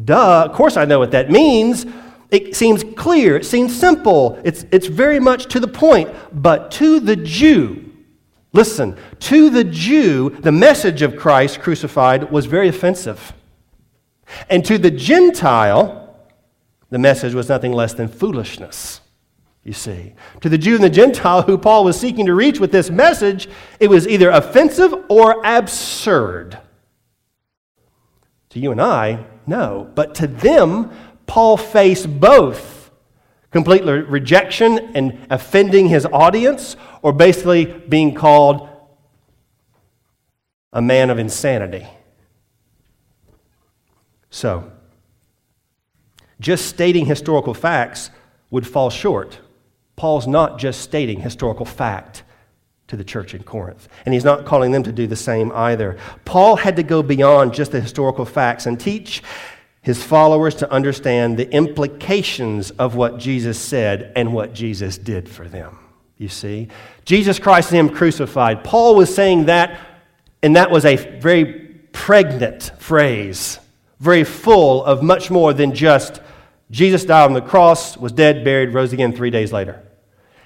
duh, 0.03 0.43
of 0.45 0.53
course 0.53 0.77
I 0.77 0.85
know 0.85 0.99
what 0.99 1.11
that 1.11 1.31
means. 1.31 1.85
It 2.31 2.55
seems 2.55 2.83
clear, 2.83 3.37
it 3.37 3.45
seems 3.45 3.77
simple, 3.77 4.39
it's, 4.43 4.65
it's 4.71 4.87
very 4.87 5.19
much 5.19 5.45
to 5.53 5.59
the 5.59 5.67
point. 5.67 6.09
But 6.33 6.71
to 6.71 6.99
the 6.99 7.15
Jew, 7.15 7.91
listen, 8.51 8.97
to 9.21 9.49
the 9.49 9.63
Jew, 9.63 10.31
the 10.39 10.51
message 10.51 11.01
of 11.01 11.15
Christ 11.15 11.61
crucified 11.61 12.31
was 12.31 12.45
very 12.45 12.67
offensive. 12.67 13.33
And 14.49 14.65
to 14.65 14.77
the 14.77 14.91
Gentile, 14.91 16.17
the 16.89 16.97
message 16.97 17.33
was 17.33 17.47
nothing 17.47 17.71
less 17.71 17.93
than 17.93 18.07
foolishness, 18.07 19.01
you 19.63 19.73
see. 19.73 20.13
To 20.41 20.49
the 20.49 20.57
Jew 20.57 20.75
and 20.75 20.83
the 20.83 20.89
Gentile 20.89 21.43
who 21.43 21.57
Paul 21.57 21.83
was 21.83 21.99
seeking 21.99 22.25
to 22.25 22.33
reach 22.33 22.59
with 22.59 22.71
this 22.71 22.89
message, 22.89 23.47
it 23.79 23.89
was 23.89 24.07
either 24.07 24.29
offensive 24.29 24.93
or 25.09 25.45
absurd. 25.45 26.57
To 28.49 28.59
you 28.59 28.71
and 28.71 28.81
I, 28.81 29.25
no. 29.47 29.89
But 29.95 30.15
to 30.15 30.27
them, 30.27 30.91
Paul 31.27 31.57
faced 31.57 32.19
both 32.19 32.91
complete 33.51 33.83
rejection 33.83 34.91
and 34.95 35.17
offending 35.29 35.87
his 35.87 36.05
audience, 36.07 36.75
or 37.01 37.13
basically 37.13 37.65
being 37.65 38.13
called 38.13 38.67
a 40.73 40.81
man 40.81 41.09
of 41.09 41.17
insanity. 41.17 41.87
So, 44.29 44.69
just 46.41 46.65
stating 46.65 47.05
historical 47.05 47.53
facts 47.53 48.09
would 48.49 48.67
fall 48.67 48.89
short. 48.89 49.39
Paul's 49.95 50.27
not 50.27 50.59
just 50.59 50.81
stating 50.81 51.21
historical 51.21 51.65
fact 51.65 52.23
to 52.87 52.95
the 52.95 53.03
church 53.03 53.33
in 53.33 53.43
Corinth, 53.43 53.87
and 54.05 54.13
he's 54.13 54.23
not 54.23 54.45
calling 54.45 54.71
them 54.71 54.83
to 54.83 54.91
do 54.91 55.07
the 55.07 55.15
same 55.15 55.51
either. 55.51 55.97
Paul 56.23 56.55
had 56.55 56.75
to 56.75 56.83
go 56.83 57.01
beyond 57.01 57.53
just 57.53 57.71
the 57.71 57.81
historical 57.81 58.25
facts 58.25 58.65
and 58.65 58.79
teach 58.79 59.23
his 59.81 60.03
followers 60.03 60.55
to 60.55 60.71
understand 60.71 61.37
the 61.37 61.51
implications 61.51 62.71
of 62.71 62.95
what 62.95 63.17
Jesus 63.17 63.59
said 63.59 64.11
and 64.15 64.33
what 64.33 64.53
Jesus 64.53 64.97
did 64.97 65.29
for 65.29 65.47
them. 65.47 65.77
You 66.17 66.29
see? 66.29 66.69
Jesus 67.03 67.39
Christ 67.39 67.71
and 67.71 67.89
Him 67.89 67.95
crucified. 67.95 68.63
Paul 68.63 68.95
was 68.95 69.13
saying 69.13 69.45
that, 69.45 69.79
and 70.41 70.55
that 70.55 70.71
was 70.71 70.85
a 70.85 70.95
very 70.95 71.45
pregnant 71.91 72.71
phrase 72.77 73.59
very 73.99 74.23
full 74.23 74.83
of 74.83 75.01
much 75.01 75.31
more 75.31 75.53
than 75.53 75.73
just 75.73 76.21
Jesus 76.71 77.05
died 77.05 77.25
on 77.25 77.33
the 77.33 77.41
cross, 77.41 77.95
was 77.97 78.11
dead, 78.11 78.43
buried, 78.43 78.73
rose 78.73 78.91
again 78.91 79.13
three 79.13 79.29
days 79.29 79.53
later. 79.53 79.81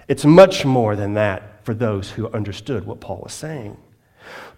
It's 0.08 0.26
much 0.26 0.66
more 0.66 0.96
than 0.96 1.14
that 1.14 1.44
for 1.70 1.76
those 1.76 2.10
who 2.10 2.28
understood 2.30 2.84
what 2.84 3.00
Paul 3.00 3.20
was 3.22 3.32
saying. 3.32 3.78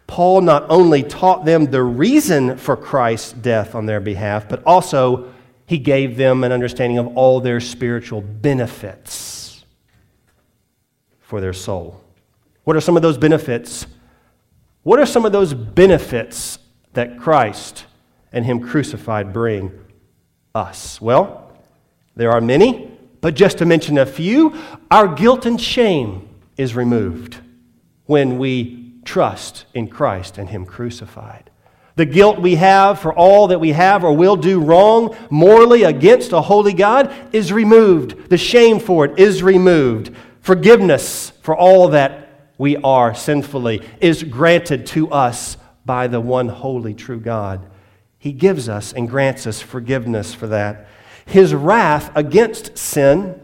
Paul 0.08 0.39
not 0.39 0.65
only 0.69 1.04
taught 1.04 1.43
them 1.43 1.65
the 1.65 1.84
reason 1.84 2.56
for 2.56 2.78
Christ's 2.78 3.34
death 3.34 3.76
on 3.76 3.86
their 3.86 4.00
behalf, 4.00 4.47
but 4.47 4.63
also 4.65 5.34
he 5.65 5.78
gave 5.78 6.15
them 6.15 6.45
an 6.45 6.54
understanding 6.54 6.97
of 6.97 7.17
all 7.17 7.41
their 7.41 7.60
spiritual 7.60 8.21
benefits 8.21 9.65
for 11.19 11.41
their 11.41 11.52
soul. 11.52 12.02
What 12.63 12.78
are 12.78 12.82
some 12.82 12.95
of 12.95 13.02
those 13.02 13.17
benefits? 13.17 13.86
What 14.84 14.97
are 14.97 15.06
some 15.06 15.26
of 15.26 15.34
those 15.34 15.54
benefits 15.54 16.60
that 16.93 17.19
Christ 17.19 17.88
and 18.32 18.45
Him 18.45 18.62
crucified 18.62 19.34
bring 19.34 19.78
us? 20.56 21.02
Well, 21.02 21.52
There 22.15 22.32
are 22.32 22.39
many, 22.39 22.89
but 23.19 23.36
just 23.36 23.58
to 23.58 23.65
mention 23.65 23.97
a 23.97 24.06
few, 24.06 24.56
our 24.89 25.13
guilt 25.13 25.45
and 25.45 25.60
shame 25.60 26.30
is 26.62 26.76
removed 26.76 27.39
when 28.06 28.38
we 28.38 28.93
trust 29.04 29.65
in 29.74 29.88
Christ 29.88 30.38
and 30.38 30.47
Him 30.47 30.65
crucified. 30.65 31.50
The 31.95 32.06
guilt 32.06 32.39
we 32.39 32.56
have 32.56 33.00
for 33.00 33.13
all 33.13 33.47
that 33.47 33.60
we 33.60 33.71
have 33.71 34.04
or 34.04 34.15
will 34.15 34.36
do 34.36 34.60
wrong 34.60 35.15
morally 35.30 35.84
against 35.84 36.32
a 36.32 36.41
holy 36.41 36.74
God 36.74 37.13
is 37.34 37.52
removed. 37.52 38.30
The 38.30 38.38
shame 38.38 38.80
for 38.80 39.06
it 39.06 39.19
is 39.19 39.43
removed. 39.43 40.15
Forgiveness 40.41 41.32
for 41.41 41.56
all 41.56 41.89
that 41.89 42.54
we 42.58 42.78
are 42.78 43.13
sinfully 43.13 43.82
is 44.00 44.24
granted 44.24 44.86
to 44.88 45.12
us 45.12 45.58
by 45.84 46.08
the 46.08 46.21
one 46.21 46.47
holy 46.47 46.93
true 46.93 47.19
God. 47.19 47.67
He 48.19 48.32
gives 48.32 48.69
us 48.69 48.93
and 48.93 49.10
grants 49.10 49.47
us 49.47 49.62
forgiveness 49.62 50.34
for 50.34 50.47
that. 50.47 50.88
His 51.26 51.56
wrath 51.56 52.12
against 52.15 52.78
sin, 52.78 53.39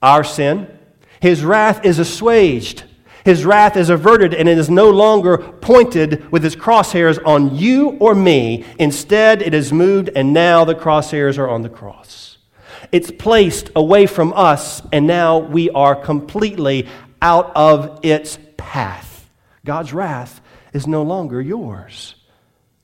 our 0.00 0.22
sin, 0.22 0.75
his 1.20 1.44
wrath 1.44 1.84
is 1.84 1.98
assuaged. 1.98 2.84
His 3.24 3.44
wrath 3.44 3.76
is 3.76 3.90
averted 3.90 4.34
and 4.34 4.48
it 4.48 4.56
is 4.56 4.70
no 4.70 4.90
longer 4.90 5.38
pointed 5.38 6.30
with 6.30 6.44
his 6.44 6.54
crosshairs 6.54 7.18
on 7.26 7.56
you 7.56 7.90
or 7.98 8.14
me. 8.14 8.64
Instead, 8.78 9.42
it 9.42 9.52
is 9.52 9.72
moved 9.72 10.10
and 10.14 10.32
now 10.32 10.64
the 10.64 10.76
crosshairs 10.76 11.36
are 11.36 11.48
on 11.48 11.62
the 11.62 11.68
cross. 11.68 12.38
It's 12.92 13.10
placed 13.10 13.70
away 13.74 14.06
from 14.06 14.32
us 14.34 14.80
and 14.92 15.08
now 15.08 15.38
we 15.38 15.70
are 15.70 15.96
completely 15.96 16.86
out 17.20 17.50
of 17.56 17.98
its 18.04 18.38
path. 18.56 19.28
God's 19.64 19.92
wrath 19.92 20.40
is 20.72 20.86
no 20.86 21.02
longer 21.02 21.40
yours. 21.40 22.14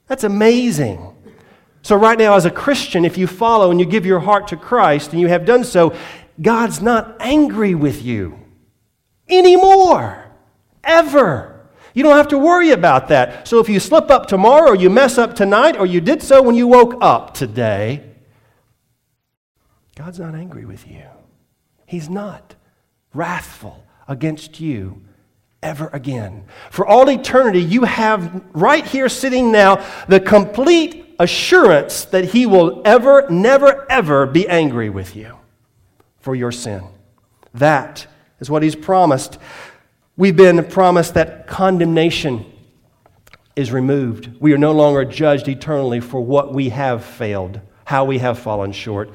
That's 0.09 0.25
amazing. 0.25 1.14
So, 1.83 1.97
right 1.97 2.18
now, 2.18 2.35
as 2.35 2.45
a 2.45 2.51
Christian, 2.51 3.05
if 3.05 3.18
you 3.18 3.27
follow 3.27 3.71
and 3.71 3.81
you 3.81 3.87
give 3.87 4.07
your 4.07 4.21
heart 4.21 4.49
to 4.49 4.57
Christ 4.57 5.12
and 5.12 5.21
you 5.21 5.27
have 5.29 5.45
done 5.45 5.64
so, 5.64 5.95
God's 6.40 6.81
not 6.81 7.16
angry 7.21 7.75
with 7.75 8.03
you 8.03 8.38
anymore, 9.29 10.31
ever. 10.83 11.61
You 11.95 12.03
don't 12.03 12.16
have 12.16 12.29
to 12.29 12.38
worry 12.38 12.71
about 12.71 13.09
that. 13.09 13.47
So, 13.47 13.59
if 13.59 13.68
you 13.68 13.79
slip 13.79 14.11
up 14.11 14.27
tomorrow 14.27 14.71
or 14.71 14.75
you 14.75 14.88
mess 14.88 15.18
up 15.18 15.35
tonight 15.35 15.77
or 15.77 15.85
you 15.85 16.01
did 16.01 16.23
so 16.23 16.42
when 16.42 16.55
you 16.55 16.66
woke 16.66 16.97
up 17.03 17.35
today, 17.35 18.03
God's 19.95 20.18
not 20.18 20.35
angry 20.35 20.64
with 20.64 20.88
you. 20.88 21.05
He's 21.85 22.09
not 22.09 22.55
wrathful 23.12 23.85
against 24.09 24.59
you 24.59 25.03
ever 25.62 25.90
again. 25.92 26.45
For 26.71 26.87
all 26.87 27.11
eternity, 27.11 27.61
you 27.61 27.85
have 27.85 28.42
right 28.55 28.87
here 28.87 29.11
sitting 29.11 29.53
now 29.53 29.85
the 30.09 30.18
complete 30.18 31.14
assurance 31.18 32.07
that 32.07 32.25
He 32.25 32.47
will 32.47 32.81
ever, 32.87 33.29
never, 33.29 33.87
ever 33.90 34.25
be 34.25 34.49
angry 34.49 34.88
with 34.88 35.14
you 35.14 35.41
for 36.23 36.35
your 36.35 36.51
sin. 36.53 36.83
That 37.55 38.07
is 38.41 38.49
what 38.49 38.63
He's 38.63 38.75
promised. 38.75 39.39
We've 40.17 40.37
been 40.37 40.65
promised 40.65 41.15
that 41.15 41.47
condemnation 41.47 42.47
is 43.55 43.71
removed. 43.71 44.31
We 44.41 44.53
are 44.55 44.59
no 44.59 44.73
longer 44.73 45.05
judged 45.05 45.49
eternally 45.49 46.01
for 46.01 46.21
what 46.21 46.55
we 46.55 46.71
have 46.71 47.05
failed, 47.05 47.61
how 47.85 48.05
we 48.05 48.19
have 48.19 48.39
fallen 48.39 48.73
short. 48.73 49.11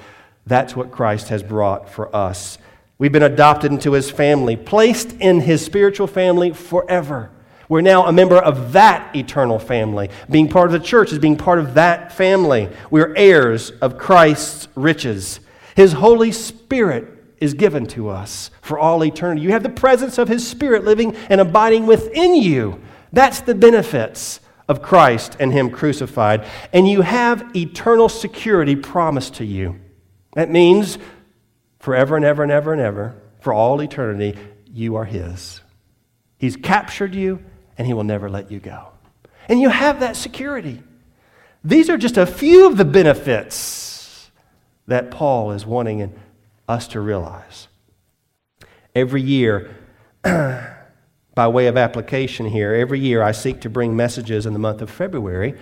That's 0.46 0.76
what 0.76 0.92
Christ 0.92 1.30
has 1.30 1.44
brought 1.44 1.90
for 1.90 2.16
us. 2.16 2.58
We've 3.00 3.12
been 3.12 3.24
adopted 3.24 3.72
into 3.72 3.92
his 3.94 4.10
family, 4.10 4.56
placed 4.56 5.14
in 5.14 5.42
his 5.42 5.64
spiritual 5.64 6.08
family 6.08 6.52
forever. 6.52 7.32
We're 7.70 7.82
now 7.82 8.06
a 8.06 8.14
member 8.14 8.38
of 8.38 8.74
that 8.74 9.16
eternal 9.16 9.60
family. 9.60 10.10
Being 10.30 10.48
part 10.48 10.68
of 10.68 10.72
the 10.72 10.86
church 10.86 11.12
is 11.12 11.20
being 11.20 11.38
part 11.38 11.60
of 11.60 11.74
that 11.74 12.14
family. 12.14 12.70
We're 12.90 13.14
heirs 13.16 13.72
of 13.82 13.98
Christ's 13.98 14.68
riches. 14.76 15.42
His 15.78 15.94
Holy 15.94 16.32
Spirit 16.32 17.08
is 17.40 17.54
given 17.54 17.86
to 17.90 18.10
us 18.10 18.50
for 18.64 18.80
all 18.80 19.06
eternity. 19.06 19.42
You 19.42 19.52
have 19.52 19.62
the 19.62 19.70
presence 19.70 20.18
of 20.18 20.28
His 20.28 20.46
Spirit 20.46 20.84
living 20.84 21.16
and 21.30 21.40
abiding 21.40 21.86
within 21.86 22.34
you. 22.34 22.82
That's 23.14 23.42
the 23.42 23.54
benefits 23.54 24.40
of 24.68 24.82
Christ 24.82 25.38
and 25.40 25.54
Him 25.54 25.70
crucified. 25.70 26.48
And 26.74 26.90
you 26.90 27.02
have 27.02 27.56
eternal 27.56 28.10
security 28.10 28.76
promised 28.76 29.36
to 29.36 29.46
you. 29.46 29.80
That 30.34 30.50
means 30.50 30.98
forever 31.78 32.16
and 32.16 32.26
ever 32.26 32.42
and 32.42 32.52
ever 32.52 32.74
and 32.74 32.82
ever, 32.82 33.16
for 33.40 33.54
all 33.54 33.80
eternity, 33.80 34.36
you 34.66 34.96
are 34.96 35.06
His. 35.06 35.62
He's 36.40 36.56
captured 36.56 37.14
you, 37.14 37.44
and 37.78 37.86
He 37.86 37.94
will 37.94 38.04
never 38.04 38.32
let 38.32 38.50
you 38.50 38.60
go. 38.60 38.88
And 39.48 39.62
you 39.62 39.70
have 39.70 40.00
that 40.00 40.16
security. 40.16 40.82
These 41.64 41.88
are 41.92 41.98
just 41.98 42.18
a 42.18 42.26
few 42.26 42.66
of 42.66 42.78
the 42.78 42.86
benefits 42.86 43.87
that 44.88 45.12
Paul 45.12 45.52
is 45.52 45.66
wanting 45.66 46.14
us 46.68 46.88
to 46.90 47.02
realize. 47.02 47.68
Every 48.96 49.22
year, 49.22 49.76
by 50.24 51.48
way 51.48 51.68
of 51.68 51.78
application 51.78 52.48
here, 52.48 52.74
every 52.74 53.00
year 53.00 53.22
I 53.22 53.32
seek 53.32 53.62
to 53.62 53.70
bring 53.70 53.96
messages 53.96 54.46
in 54.46 54.54
the 54.54 54.60
month 54.60 54.82
of 54.82 54.90
February. 54.90 55.56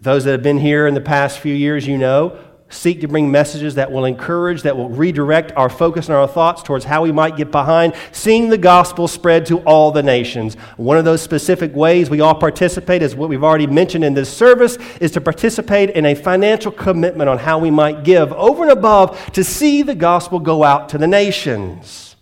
Those 0.00 0.24
that 0.24 0.32
have 0.32 0.42
been 0.42 0.58
here 0.58 0.86
in 0.86 0.94
the 0.94 1.00
past 1.00 1.38
few 1.38 1.54
years, 1.54 1.86
you 1.86 1.98
know, 1.98 2.38
seek 2.68 3.00
to 3.00 3.08
bring 3.08 3.30
messages 3.30 3.76
that 3.76 3.90
will 3.90 4.04
encourage, 4.04 4.62
that 4.62 4.76
will 4.76 4.88
redirect 4.88 5.52
our 5.56 5.68
focus 5.68 6.08
and 6.08 6.16
our 6.16 6.26
thoughts 6.26 6.62
towards 6.62 6.84
how 6.84 7.02
we 7.02 7.12
might 7.12 7.36
get 7.36 7.50
behind 7.50 7.94
seeing 8.12 8.48
the 8.48 8.58
gospel 8.58 9.06
spread 9.06 9.46
to 9.46 9.58
all 9.60 9.92
the 9.92 10.02
nations. 10.02 10.54
One 10.76 10.96
of 10.96 11.04
those 11.04 11.22
specific 11.22 11.74
ways 11.74 12.10
we 12.10 12.20
all 12.20 12.34
participate, 12.34 13.02
is 13.02 13.14
what 13.14 13.28
we've 13.28 13.44
already 13.44 13.66
mentioned 13.66 14.04
in 14.04 14.14
this 14.14 14.32
service, 14.32 14.78
is 15.00 15.12
to 15.12 15.20
participate 15.20 15.90
in 15.90 16.06
a 16.06 16.14
financial 16.14 16.72
commitment 16.72 17.30
on 17.30 17.38
how 17.38 17.58
we 17.58 17.70
might 17.70 18.04
give 18.04 18.32
over 18.32 18.62
and 18.62 18.72
above 18.72 19.32
to 19.32 19.44
see 19.44 19.82
the 19.82 19.94
gospel 19.94 20.40
go 20.40 20.64
out 20.64 20.88
to 20.88 20.98
the 20.98 21.06
nations. 21.06 22.16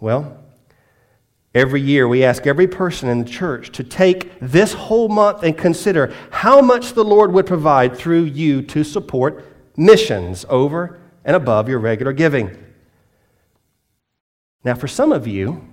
Well, 0.00 0.43
Every 1.54 1.80
year, 1.80 2.08
we 2.08 2.24
ask 2.24 2.46
every 2.48 2.66
person 2.66 3.08
in 3.08 3.20
the 3.20 3.30
church 3.30 3.70
to 3.72 3.84
take 3.84 4.32
this 4.40 4.72
whole 4.72 5.08
month 5.08 5.44
and 5.44 5.56
consider 5.56 6.12
how 6.30 6.60
much 6.60 6.94
the 6.94 7.04
Lord 7.04 7.32
would 7.32 7.46
provide 7.46 7.96
through 7.96 8.24
you 8.24 8.60
to 8.62 8.82
support 8.82 9.44
missions 9.76 10.44
over 10.48 11.00
and 11.24 11.36
above 11.36 11.68
your 11.68 11.78
regular 11.78 12.12
giving. 12.12 12.56
Now, 14.64 14.74
for 14.74 14.88
some 14.88 15.12
of 15.12 15.28
you, 15.28 15.64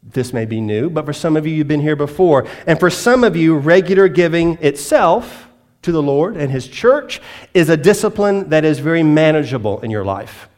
this 0.00 0.32
may 0.32 0.44
be 0.44 0.60
new, 0.60 0.90
but 0.90 1.06
for 1.06 1.12
some 1.12 1.36
of 1.36 1.46
you, 1.46 1.54
you've 1.54 1.68
been 1.68 1.80
here 1.80 1.96
before. 1.96 2.46
And 2.66 2.78
for 2.78 2.90
some 2.90 3.24
of 3.24 3.34
you, 3.34 3.56
regular 3.56 4.06
giving 4.06 4.58
itself 4.58 5.48
to 5.82 5.90
the 5.90 6.02
Lord 6.02 6.36
and 6.36 6.52
His 6.52 6.68
church 6.68 7.20
is 7.52 7.68
a 7.68 7.76
discipline 7.76 8.50
that 8.50 8.64
is 8.64 8.78
very 8.78 9.02
manageable 9.02 9.80
in 9.80 9.90
your 9.90 10.04
life. 10.04 10.48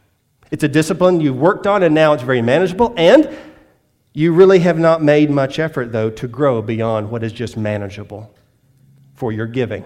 It's 0.51 0.63
a 0.63 0.69
discipline 0.69 1.21
you've 1.21 1.39
worked 1.39 1.67
on, 1.67 1.83
and 1.83 1.95
now 1.95 2.13
it's 2.13 2.23
very 2.23 2.43
manageable. 2.43 2.93
And 2.97 3.37
you 4.17 4.33
really 4.33 4.61
have 4.61 4.79
not 4.79 5.03
made 5.03 5.29
much 5.29 5.59
effort, 5.59 5.93
though, 5.93 6.09
to 6.09 6.27
grow 6.27 6.63
beyond 6.63 7.11
what 7.11 7.23
is 7.23 7.35
just 7.35 7.55
manageable 7.55 8.35
for 9.13 9.31
your 9.31 9.47
giving. 9.47 9.85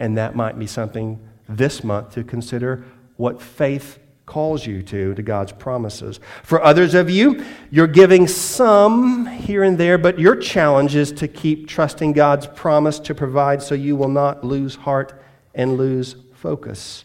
And 0.00 0.18
that 0.18 0.34
might 0.34 0.58
be 0.58 0.66
something 0.66 1.20
this 1.48 1.84
month 1.84 2.10
to 2.14 2.24
consider 2.24 2.84
what 3.18 3.40
faith 3.40 4.00
calls 4.26 4.66
you 4.66 4.82
to, 4.82 5.14
to 5.14 5.22
God's 5.22 5.52
promises. 5.52 6.18
For 6.42 6.60
others 6.60 6.92
of 6.92 7.08
you, 7.08 7.44
you're 7.70 7.86
giving 7.86 8.26
some 8.26 9.26
here 9.26 9.62
and 9.62 9.78
there, 9.78 9.96
but 9.96 10.18
your 10.18 10.34
challenge 10.34 10.96
is 10.96 11.12
to 11.12 11.28
keep 11.28 11.68
trusting 11.68 12.14
God's 12.14 12.48
promise 12.48 12.98
to 12.98 13.14
provide 13.14 13.62
so 13.62 13.76
you 13.76 13.94
will 13.94 14.08
not 14.08 14.42
lose 14.42 14.74
heart 14.74 15.22
and 15.54 15.76
lose 15.76 16.16
focus. 16.34 17.04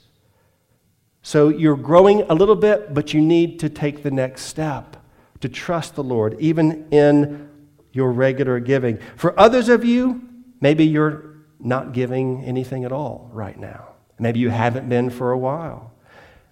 So 1.22 1.50
you're 1.50 1.78
growing 1.78 2.24
a 2.24 2.34
little 2.34 2.56
bit, 2.56 2.96
but 2.96 3.14
you 3.14 3.22
need 3.22 3.60
to 3.60 3.70
take 3.70 4.02
the 4.02 4.10
next 4.10 4.46
step 4.46 4.98
to 5.46 5.50
trust 5.50 5.94
the 5.94 6.04
Lord, 6.04 6.36
even 6.40 6.88
in 6.90 7.48
your 7.92 8.12
regular 8.12 8.60
giving. 8.60 8.98
For 9.16 9.40
others 9.40 9.70
of 9.70 9.86
you, 9.86 10.28
maybe 10.60 10.88
you're 10.88 11.36
not 11.60 11.94
giving 11.94 12.44
anything 12.44 12.84
at 12.84 12.92
all 12.92 13.30
right 13.32 13.56
now. 13.56 13.90
Maybe 14.18 14.40
you 14.40 14.50
haven't 14.50 14.90
been 14.90 15.12
for 15.12 15.32
a 15.32 15.38
while. 15.38 15.94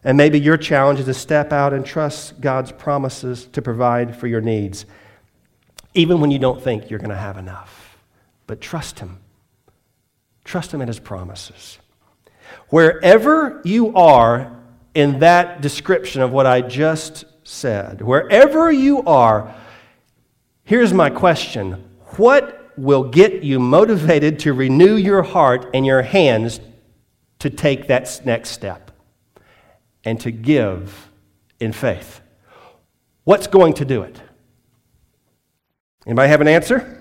And 0.03 0.15
maybe 0.15 0.39
your 0.39 0.57
challenge 0.57 0.99
is 0.99 1.05
to 1.05 1.13
step 1.15 1.51
out 1.51 1.73
and 1.73 1.83
trust 1.83 2.39
God's 2.39 2.71
promises 2.71 3.45
to 3.53 3.63
provide 3.63 4.15
for 4.15 4.27
your 4.27 4.41
needs, 4.41 4.85
even 5.95 6.21
when 6.21 6.29
you 6.29 6.37
don't 6.37 6.61
think 6.61 6.91
you're 6.91 6.99
going 6.99 7.09
to 7.09 7.15
have 7.15 7.37
enough. 7.37 7.97
But 8.45 8.61
trust 8.61 8.99
Him. 8.99 9.17
Trust 10.43 10.71
Him 10.71 10.81
in 10.81 10.87
His 10.87 10.99
promises. 10.99 11.79
Wherever 12.69 13.59
you 13.63 13.95
are 13.95 14.59
in 14.93 15.19
that 15.19 15.61
description 15.61 16.21
of 16.21 16.31
what 16.31 16.45
I 16.45 16.61
just 16.61 17.25
said. 17.43 18.01
Wherever 18.01 18.71
you 18.71 19.03
are, 19.03 19.53
here's 20.63 20.93
my 20.93 21.09
question 21.09 21.83
What 22.17 22.71
will 22.77 23.03
get 23.03 23.43
you 23.43 23.59
motivated 23.59 24.39
to 24.39 24.53
renew 24.53 24.95
your 24.95 25.21
heart 25.21 25.69
and 25.73 25.85
your 25.85 26.01
hands 26.01 26.59
to 27.39 27.49
take 27.49 27.87
that 27.87 28.21
next 28.25 28.49
step 28.49 28.91
and 30.03 30.19
to 30.21 30.31
give 30.31 31.09
in 31.59 31.71
faith? 31.71 32.21
What's 33.23 33.47
going 33.47 33.73
to 33.75 33.85
do 33.85 34.01
it? 34.03 34.19
Anybody 36.05 36.29
have 36.29 36.41
an 36.41 36.47
answer? 36.47 36.99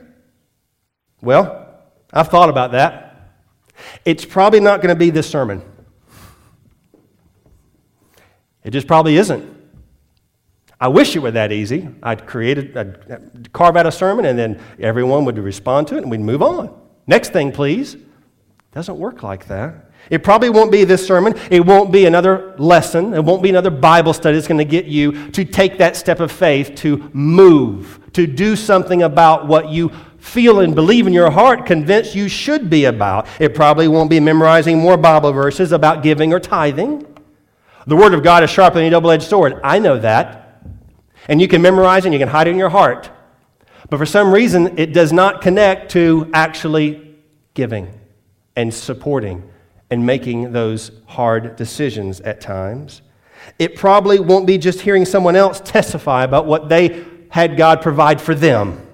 Well, 1.21 1.69
I've 2.13 2.29
thought 2.29 2.49
about 2.49 2.73
that. 2.73 3.33
It's 4.05 4.25
probably 4.25 4.61
not 4.61 4.81
going 4.81 4.95
to 4.95 4.99
be 4.99 5.11
this 5.11 5.29
sermon. 5.29 5.63
It 8.65 8.71
just 8.71 8.87
probably 8.87 9.17
isn't. 9.17 9.62
I 10.83 10.89
wish 10.89 11.15
it 11.15 11.21
were 11.21 11.31
that 11.31 11.53
easy. 11.53 11.89
I'd 12.03 12.27
create, 12.27 12.59
a, 12.59 12.81
I'd 12.81 13.53
carve 13.53 13.77
out 13.77 13.87
a 13.87 13.93
sermon, 13.93 14.25
and 14.25 14.37
then 14.37 14.61
everyone 14.81 15.25
would 15.27 15.39
respond 15.39 15.87
to 15.87 15.97
it, 15.97 16.03
and 16.03 16.11
we'd 16.11 16.19
move 16.19 16.43
on. 16.43 16.77
Next 17.07 17.33
thing, 17.33 17.53
please. 17.53 17.97
Doesn't 18.73 18.99
work 18.99 19.23
like 19.23 19.47
that. 19.47 19.93
It 20.11 20.25
probably 20.25 20.51
won't 20.51 20.73
be 20.73 20.83
this 20.83 21.07
sermon. 21.07 21.35
It 21.53 21.65
won't 21.65 21.93
be 21.93 22.07
another 22.07 22.57
lesson. 22.59 23.15
It 23.15 23.23
won't 23.23 23.45
be 23.45 23.49
another 23.49 23.71
Bible 23.71 24.13
study 24.13 24.35
that's 24.35 24.49
going 24.49 24.59
to 24.59 24.65
get 24.65 24.87
you 24.87 25.31
to 25.31 25.45
take 25.45 25.79
that 25.79 25.97
step 25.97 26.19
of 26.19 26.33
faith 26.33 26.75
to 26.79 27.09
move, 27.13 28.01
to 28.15 28.27
do 28.27 28.57
something 28.57 29.05
about 29.05 29.47
what 29.47 29.69
you 29.69 29.93
feel 30.19 30.59
and 30.59 30.75
believe 30.75 31.07
in 31.07 31.13
your 31.13 31.31
heart, 31.31 31.65
convinced 31.65 32.17
you 32.17 32.29
should 32.29 32.69
be 32.69 32.87
about. 32.87 33.29
It 33.39 33.55
probably 33.55 33.87
won't 33.87 34.11
be 34.11 34.19
memorizing 34.19 34.79
more 34.79 34.97
Bible 34.97 35.33
verses 35.33 35.71
about 35.71 36.03
giving 36.03 36.33
or 36.33 36.41
tithing. 36.41 37.07
The 37.87 37.95
Word 37.95 38.15
of 38.15 38.25
God 38.25 38.43
is 38.43 38.51
sharper 38.51 38.79
than 38.79 38.87
a 38.87 38.91
double 38.91 39.13
edged 39.13 39.29
sword. 39.29 39.61
I 39.63 39.79
know 39.79 39.97
that. 40.01 40.41
And 41.29 41.41
you 41.41 41.49
can 41.49 41.63
memorize 41.63 42.05
it 42.05 42.09
and 42.09 42.15
you 42.15 42.19
can 42.19 42.29
hide 42.29 42.49
it 42.49 42.51
in 42.51 42.59
your 42.59 42.71
heart. 42.71 43.11
But 43.91 43.99
for 43.99 44.07
some 44.07 44.33
reason, 44.33 44.79
it 44.79 44.93
does 44.93 45.13
not 45.13 45.41
connect 45.41 45.93
to 45.93 46.31
actually 46.33 47.17
giving 47.55 47.89
and 48.57 48.73
supporting 48.73 49.49
and 49.91 50.07
making 50.07 50.53
those 50.53 50.91
hard 51.07 51.57
decisions 51.57 52.21
at 52.21 52.41
times. 52.41 53.03
It 53.59 53.77
probably 53.77 54.21
won't 54.21 54.47
be 54.47 54.57
just 54.57 54.81
hearing 54.81 55.05
someone 55.05 55.37
else 55.37 55.61
testify 55.61 56.25
about 56.25 56.47
what 56.47 56.69
they 56.69 57.05
had 57.29 57.57
God 57.57 57.83
provide 57.83 58.21
for 58.21 58.35
them. 58.35 58.87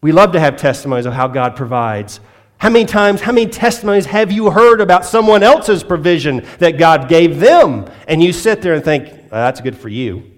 We 0.00 0.12
love 0.12 0.32
to 0.32 0.40
have 0.40 0.56
testimonies 0.56 1.06
of 1.06 1.12
how 1.12 1.28
God 1.28 1.56
provides. 1.56 2.20
How 2.58 2.70
many 2.70 2.84
times, 2.84 3.20
how 3.20 3.32
many 3.32 3.50
testimonies 3.50 4.06
have 4.06 4.32
you 4.32 4.50
heard 4.50 4.80
about 4.80 5.04
someone 5.04 5.42
else's 5.42 5.82
provision 5.82 6.46
that 6.58 6.78
God 6.78 7.08
gave 7.08 7.40
them? 7.40 7.90
And 8.08 8.22
you 8.22 8.32
sit 8.32 8.62
there 8.62 8.74
and 8.74 8.84
think, 8.84 9.30
that's 9.30 9.60
good 9.60 9.76
for 9.76 9.88
you, 9.88 10.30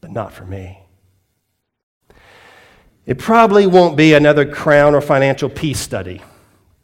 but 0.00 0.10
not 0.10 0.32
for 0.32 0.44
me. 0.44 0.80
It 3.06 3.18
probably 3.18 3.66
won't 3.66 3.96
be 3.96 4.14
another 4.14 4.44
crown 4.44 4.94
or 4.94 5.00
financial 5.00 5.48
peace 5.48 5.78
study 5.78 6.22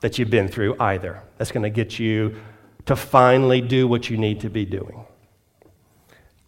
that 0.01 0.19
you've 0.19 0.31
been 0.31 0.49
through 0.49 0.77
either. 0.79 1.23
That's 1.37 1.51
going 1.51 1.65
to 1.65 1.71
get 1.71 1.99
you 1.99 2.37
to 2.87 2.97
finally 2.97 3.61
do 3.61 3.89
what 3.89 4.09
you 4.09 4.17
need 4.17 4.41
to 4.41 4.51
be 4.51 4.65
doing. 4.65 5.05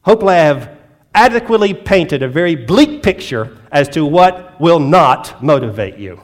Hopefully, 0.02 0.34
I 0.34 0.44
have 0.44 0.78
adequately 1.14 1.74
painted 1.74 2.22
a 2.22 2.28
very 2.28 2.54
bleak 2.54 3.02
picture 3.02 3.56
as 3.72 3.88
to 3.90 4.04
what 4.04 4.60
will 4.60 4.80
not 4.80 5.42
motivate 5.42 5.96
you. 5.96 6.20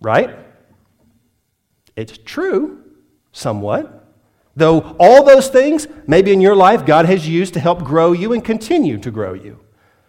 Right? 0.00 0.36
It's 1.96 2.18
true, 2.18 2.84
somewhat. 3.32 3.97
Though 4.58 4.96
all 4.98 5.22
those 5.22 5.46
things, 5.46 5.86
maybe 6.08 6.32
in 6.32 6.40
your 6.40 6.56
life, 6.56 6.84
God 6.84 7.06
has 7.06 7.28
used 7.28 7.54
to 7.54 7.60
help 7.60 7.84
grow 7.84 8.10
you 8.10 8.32
and 8.32 8.44
continue 8.44 8.98
to 8.98 9.10
grow 9.12 9.32
you. 9.32 9.60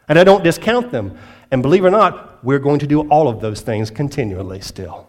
And 0.08 0.18
I 0.18 0.24
don't 0.24 0.44
discount 0.44 0.92
them. 0.92 1.16
And 1.52 1.62
believe 1.62 1.86
it 1.86 1.90
or 1.90 1.92
not, 1.92 2.44
we're 2.44 2.58
going 2.58 2.80
to 2.80 2.88
do 2.88 3.02
all 3.10 3.28
of 3.28 3.42
those 3.42 3.62
things 3.62 3.92
continually 3.92 4.60
still. 4.62 5.08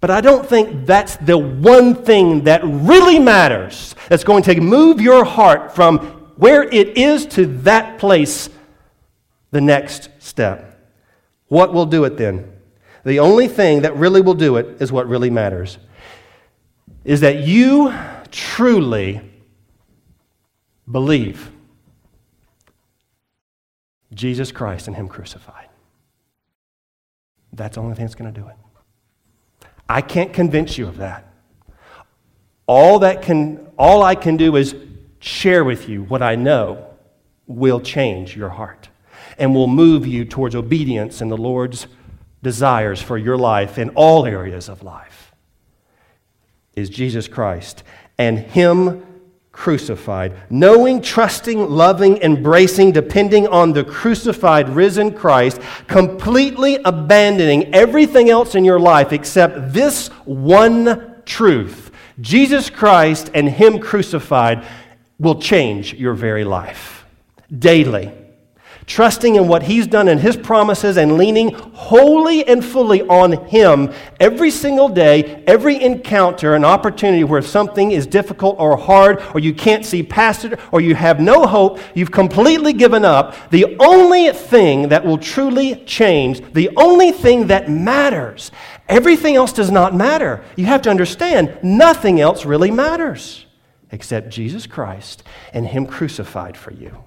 But 0.00 0.10
I 0.10 0.22
don't 0.22 0.46
think 0.46 0.86
that's 0.86 1.16
the 1.16 1.36
one 1.36 1.94
thing 1.94 2.44
that 2.44 2.62
really 2.64 3.18
matters 3.18 3.94
that's 4.08 4.24
going 4.24 4.42
to 4.44 4.58
move 4.58 5.02
your 5.02 5.26
heart 5.26 5.74
from 5.74 5.98
where 6.36 6.62
it 6.62 6.96
is 6.96 7.26
to 7.26 7.44
that 7.62 7.98
place 7.98 8.48
the 9.50 9.60
next 9.60 10.08
step. 10.18 10.90
What 11.48 11.74
will 11.74 11.86
do 11.86 12.04
it 12.04 12.16
then? 12.16 12.52
The 13.04 13.18
only 13.18 13.48
thing 13.48 13.82
that 13.82 13.94
really 13.96 14.22
will 14.22 14.34
do 14.34 14.56
it 14.56 14.80
is 14.80 14.90
what 14.90 15.08
really 15.08 15.30
matters. 15.30 15.76
Is 17.04 17.20
that 17.20 17.40
you 17.40 17.92
truly 18.30 19.20
believe 20.90 21.50
Jesus 24.12 24.52
Christ 24.52 24.86
and 24.86 24.96
Him 24.96 25.08
crucified. 25.08 25.68
That's 27.52 27.76
the 27.76 27.82
only 27.82 27.94
thing 27.94 28.04
that's 28.04 28.14
going 28.14 28.32
to 28.32 28.40
do 28.40 28.48
it. 28.48 28.56
I 29.88 30.00
can't 30.00 30.32
convince 30.32 30.78
you 30.78 30.86
of 30.86 30.98
that. 30.98 31.32
All 32.66 33.00
that 33.00 33.22
can 33.22 33.68
all 33.76 34.02
I 34.02 34.14
can 34.14 34.36
do 34.36 34.56
is 34.56 34.74
share 35.18 35.64
with 35.64 35.88
you 35.88 36.04
what 36.04 36.22
I 36.22 36.36
know 36.36 36.86
will 37.46 37.80
change 37.80 38.36
your 38.36 38.48
heart 38.48 38.88
and 39.36 39.54
will 39.54 39.66
move 39.66 40.06
you 40.06 40.24
towards 40.24 40.54
obedience 40.54 41.20
in 41.20 41.28
the 41.28 41.36
Lord's 41.36 41.86
desires 42.42 43.02
for 43.02 43.18
your 43.18 43.36
life 43.36 43.78
in 43.78 43.90
all 43.90 44.26
areas 44.26 44.68
of 44.68 44.82
life 44.82 45.23
is 46.76 46.90
Jesus 46.90 47.28
Christ 47.28 47.82
and 48.18 48.38
Him 48.38 49.04
crucified. 49.52 50.34
Knowing, 50.50 51.00
trusting, 51.00 51.70
loving, 51.70 52.16
embracing, 52.18 52.92
depending 52.92 53.46
on 53.46 53.72
the 53.72 53.84
crucified, 53.84 54.68
risen 54.68 55.12
Christ, 55.12 55.60
completely 55.86 56.76
abandoning 56.84 57.72
everything 57.72 58.30
else 58.30 58.54
in 58.54 58.64
your 58.64 58.80
life 58.80 59.12
except 59.12 59.72
this 59.72 60.08
one 60.24 61.22
truth 61.24 61.90
Jesus 62.20 62.70
Christ 62.70 63.30
and 63.34 63.48
Him 63.48 63.80
crucified 63.80 64.64
will 65.18 65.40
change 65.40 65.94
your 65.94 66.14
very 66.14 66.44
life 66.44 67.04
daily. 67.56 68.12
Trusting 68.86 69.36
in 69.36 69.48
what 69.48 69.62
He's 69.62 69.86
done 69.86 70.08
and 70.08 70.20
His 70.20 70.36
promises 70.36 70.98
and 70.98 71.16
leaning 71.16 71.54
wholly 71.54 72.46
and 72.46 72.62
fully 72.62 73.02
on 73.02 73.32
Him 73.46 73.92
every 74.20 74.50
single 74.50 74.88
day, 74.88 75.42
every 75.46 75.82
encounter, 75.82 76.54
an 76.54 76.64
opportunity 76.64 77.24
where 77.24 77.40
something 77.40 77.92
is 77.92 78.06
difficult 78.06 78.56
or 78.58 78.76
hard, 78.76 79.22
or 79.34 79.40
you 79.40 79.54
can't 79.54 79.86
see 79.86 80.02
past 80.02 80.44
it, 80.44 80.60
or 80.70 80.80
you 80.80 80.94
have 80.94 81.18
no 81.18 81.46
hope, 81.46 81.80
you've 81.94 82.10
completely 82.10 82.72
given 82.72 83.04
up. 83.04 83.34
The 83.50 83.76
only 83.80 84.30
thing 84.32 84.88
that 84.88 85.04
will 85.04 85.18
truly 85.18 85.76
change, 85.84 86.42
the 86.52 86.70
only 86.76 87.10
thing 87.10 87.46
that 87.46 87.70
matters, 87.70 88.50
everything 88.88 89.36
else 89.36 89.52
does 89.52 89.70
not 89.70 89.94
matter. 89.94 90.44
You 90.56 90.66
have 90.66 90.82
to 90.82 90.90
understand, 90.90 91.58
nothing 91.62 92.20
else 92.20 92.44
really 92.44 92.70
matters 92.70 93.46
except 93.90 94.28
Jesus 94.28 94.66
Christ 94.66 95.22
and 95.52 95.66
Him 95.66 95.86
crucified 95.86 96.56
for 96.56 96.72
you. 96.72 97.04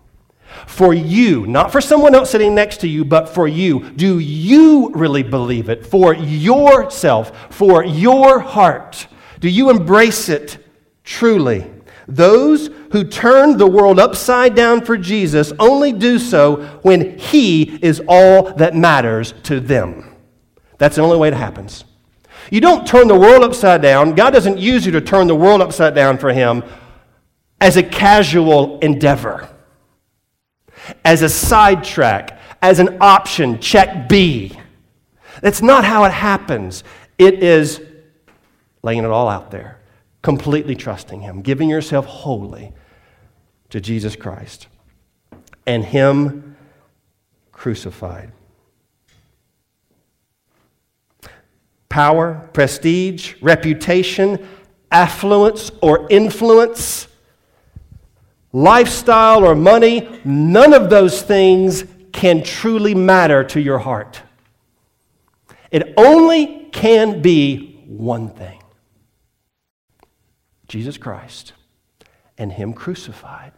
For 0.66 0.94
you, 0.94 1.46
not 1.48 1.72
for 1.72 1.82
someone 1.82 2.16
else 2.16 2.32
sitting 2.32 2.56
next 2.56 2.78
to 2.82 2.88
you, 2.88 3.06
but 3.06 3.30
for 3.30 3.48
you. 3.48 3.90
Do 3.92 4.20
you 4.20 4.92
really 4.94 5.24
believe 5.24 5.70
it? 5.70 5.86
For 5.86 6.14
yourself, 6.14 7.54
for 7.54 7.84
your 7.84 8.40
heart. 8.40 9.08
Do 9.40 9.50
you 9.50 9.70
embrace 9.70 10.30
it 10.30 10.58
truly? 11.04 11.70
Those 12.08 12.70
who 12.92 13.04
turn 13.04 13.58
the 13.58 13.68
world 13.68 14.00
upside 14.00 14.56
down 14.56 14.86
for 14.86 14.98
Jesus 14.98 15.52
only 15.60 15.92
do 15.92 16.18
so 16.18 16.64
when 16.82 17.18
He 17.18 17.64
is 17.82 18.02
all 18.08 18.54
that 18.54 18.76
matters 18.76 19.34
to 19.44 19.60
them. 19.60 20.16
That's 20.78 20.96
the 20.96 21.02
only 21.02 21.18
way 21.18 21.28
it 21.28 21.34
happens. 21.34 21.84
You 22.50 22.62
don't 22.62 22.88
turn 22.88 23.10
the 23.10 23.20
world 23.20 23.44
upside 23.44 23.82
down. 23.82 24.16
God 24.16 24.32
doesn't 24.32 24.58
use 24.58 24.86
you 24.86 24.92
to 24.94 25.02
turn 25.02 25.28
the 25.28 25.36
world 25.36 25.62
upside 25.62 25.94
down 25.96 26.18
for 26.18 26.32
Him 26.32 26.64
as 27.60 27.76
a 27.76 27.84
casual 27.84 28.80
endeavor, 28.80 29.50
as 31.04 31.22
a 31.22 31.30
sidetrack, 31.30 32.40
as 32.62 32.80
an 32.80 32.98
option, 33.02 33.60
check 33.60 34.10
B. 34.10 34.58
That's 35.42 35.62
not 35.62 35.84
how 35.84 36.06
it 36.06 36.12
happens. 36.12 36.84
It 37.18 37.44
is 37.44 37.82
laying 38.84 39.04
it 39.04 39.10
all 39.12 39.28
out 39.28 39.52
there, 39.52 39.80
completely 40.22 40.76
trusting 40.76 41.22
Him, 41.22 41.42
giving 41.42 41.70
yourself 41.70 42.06
wholly 42.06 42.74
to 43.70 43.82
Jesus 43.82 44.16
Christ 44.16 44.68
and 45.66 45.84
Him 45.84 46.56
crucified. 47.52 48.32
power, 51.98 52.48
prestige, 52.54 53.34
reputation, 53.42 54.48
affluence, 54.92 55.72
or 55.82 56.08
influence, 56.12 57.08
lifestyle, 58.52 59.44
or 59.44 59.56
money, 59.56 60.08
none 60.24 60.74
of 60.74 60.90
those 60.90 61.22
things 61.22 61.84
can 62.12 62.44
truly 62.44 62.96
matter 62.96 63.44
to 63.44 63.60
your 63.60 63.80
heart. 63.80 64.22
It 65.72 65.94
only 65.98 66.70
can 66.72 67.22
be 67.22 67.84
one 67.86 68.30
thing 68.30 68.62
Jesus 70.68 70.98
Christ 70.98 71.54
and 72.38 72.52
Him 72.52 72.74
crucified. 72.74 73.54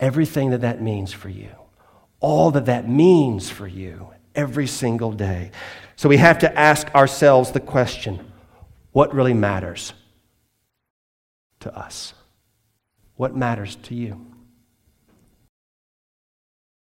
Everything 0.00 0.50
that 0.50 0.60
that 0.60 0.80
means 0.80 1.12
for 1.12 1.28
you, 1.28 1.50
all 2.20 2.52
that 2.52 2.66
that 2.66 2.88
means 2.88 3.50
for 3.50 3.66
you 3.66 4.10
every 4.34 4.66
single 4.66 5.12
day. 5.12 5.50
So 5.96 6.08
we 6.08 6.18
have 6.18 6.38
to 6.40 6.58
ask 6.58 6.94
ourselves 6.94 7.50
the 7.50 7.60
question 7.60 8.32
what 8.92 9.12
really 9.12 9.34
matters 9.34 9.92
to 11.60 11.76
us? 11.76 12.14
What 13.18 13.36
matters 13.36 13.74
to 13.82 13.96
you? 13.96 14.24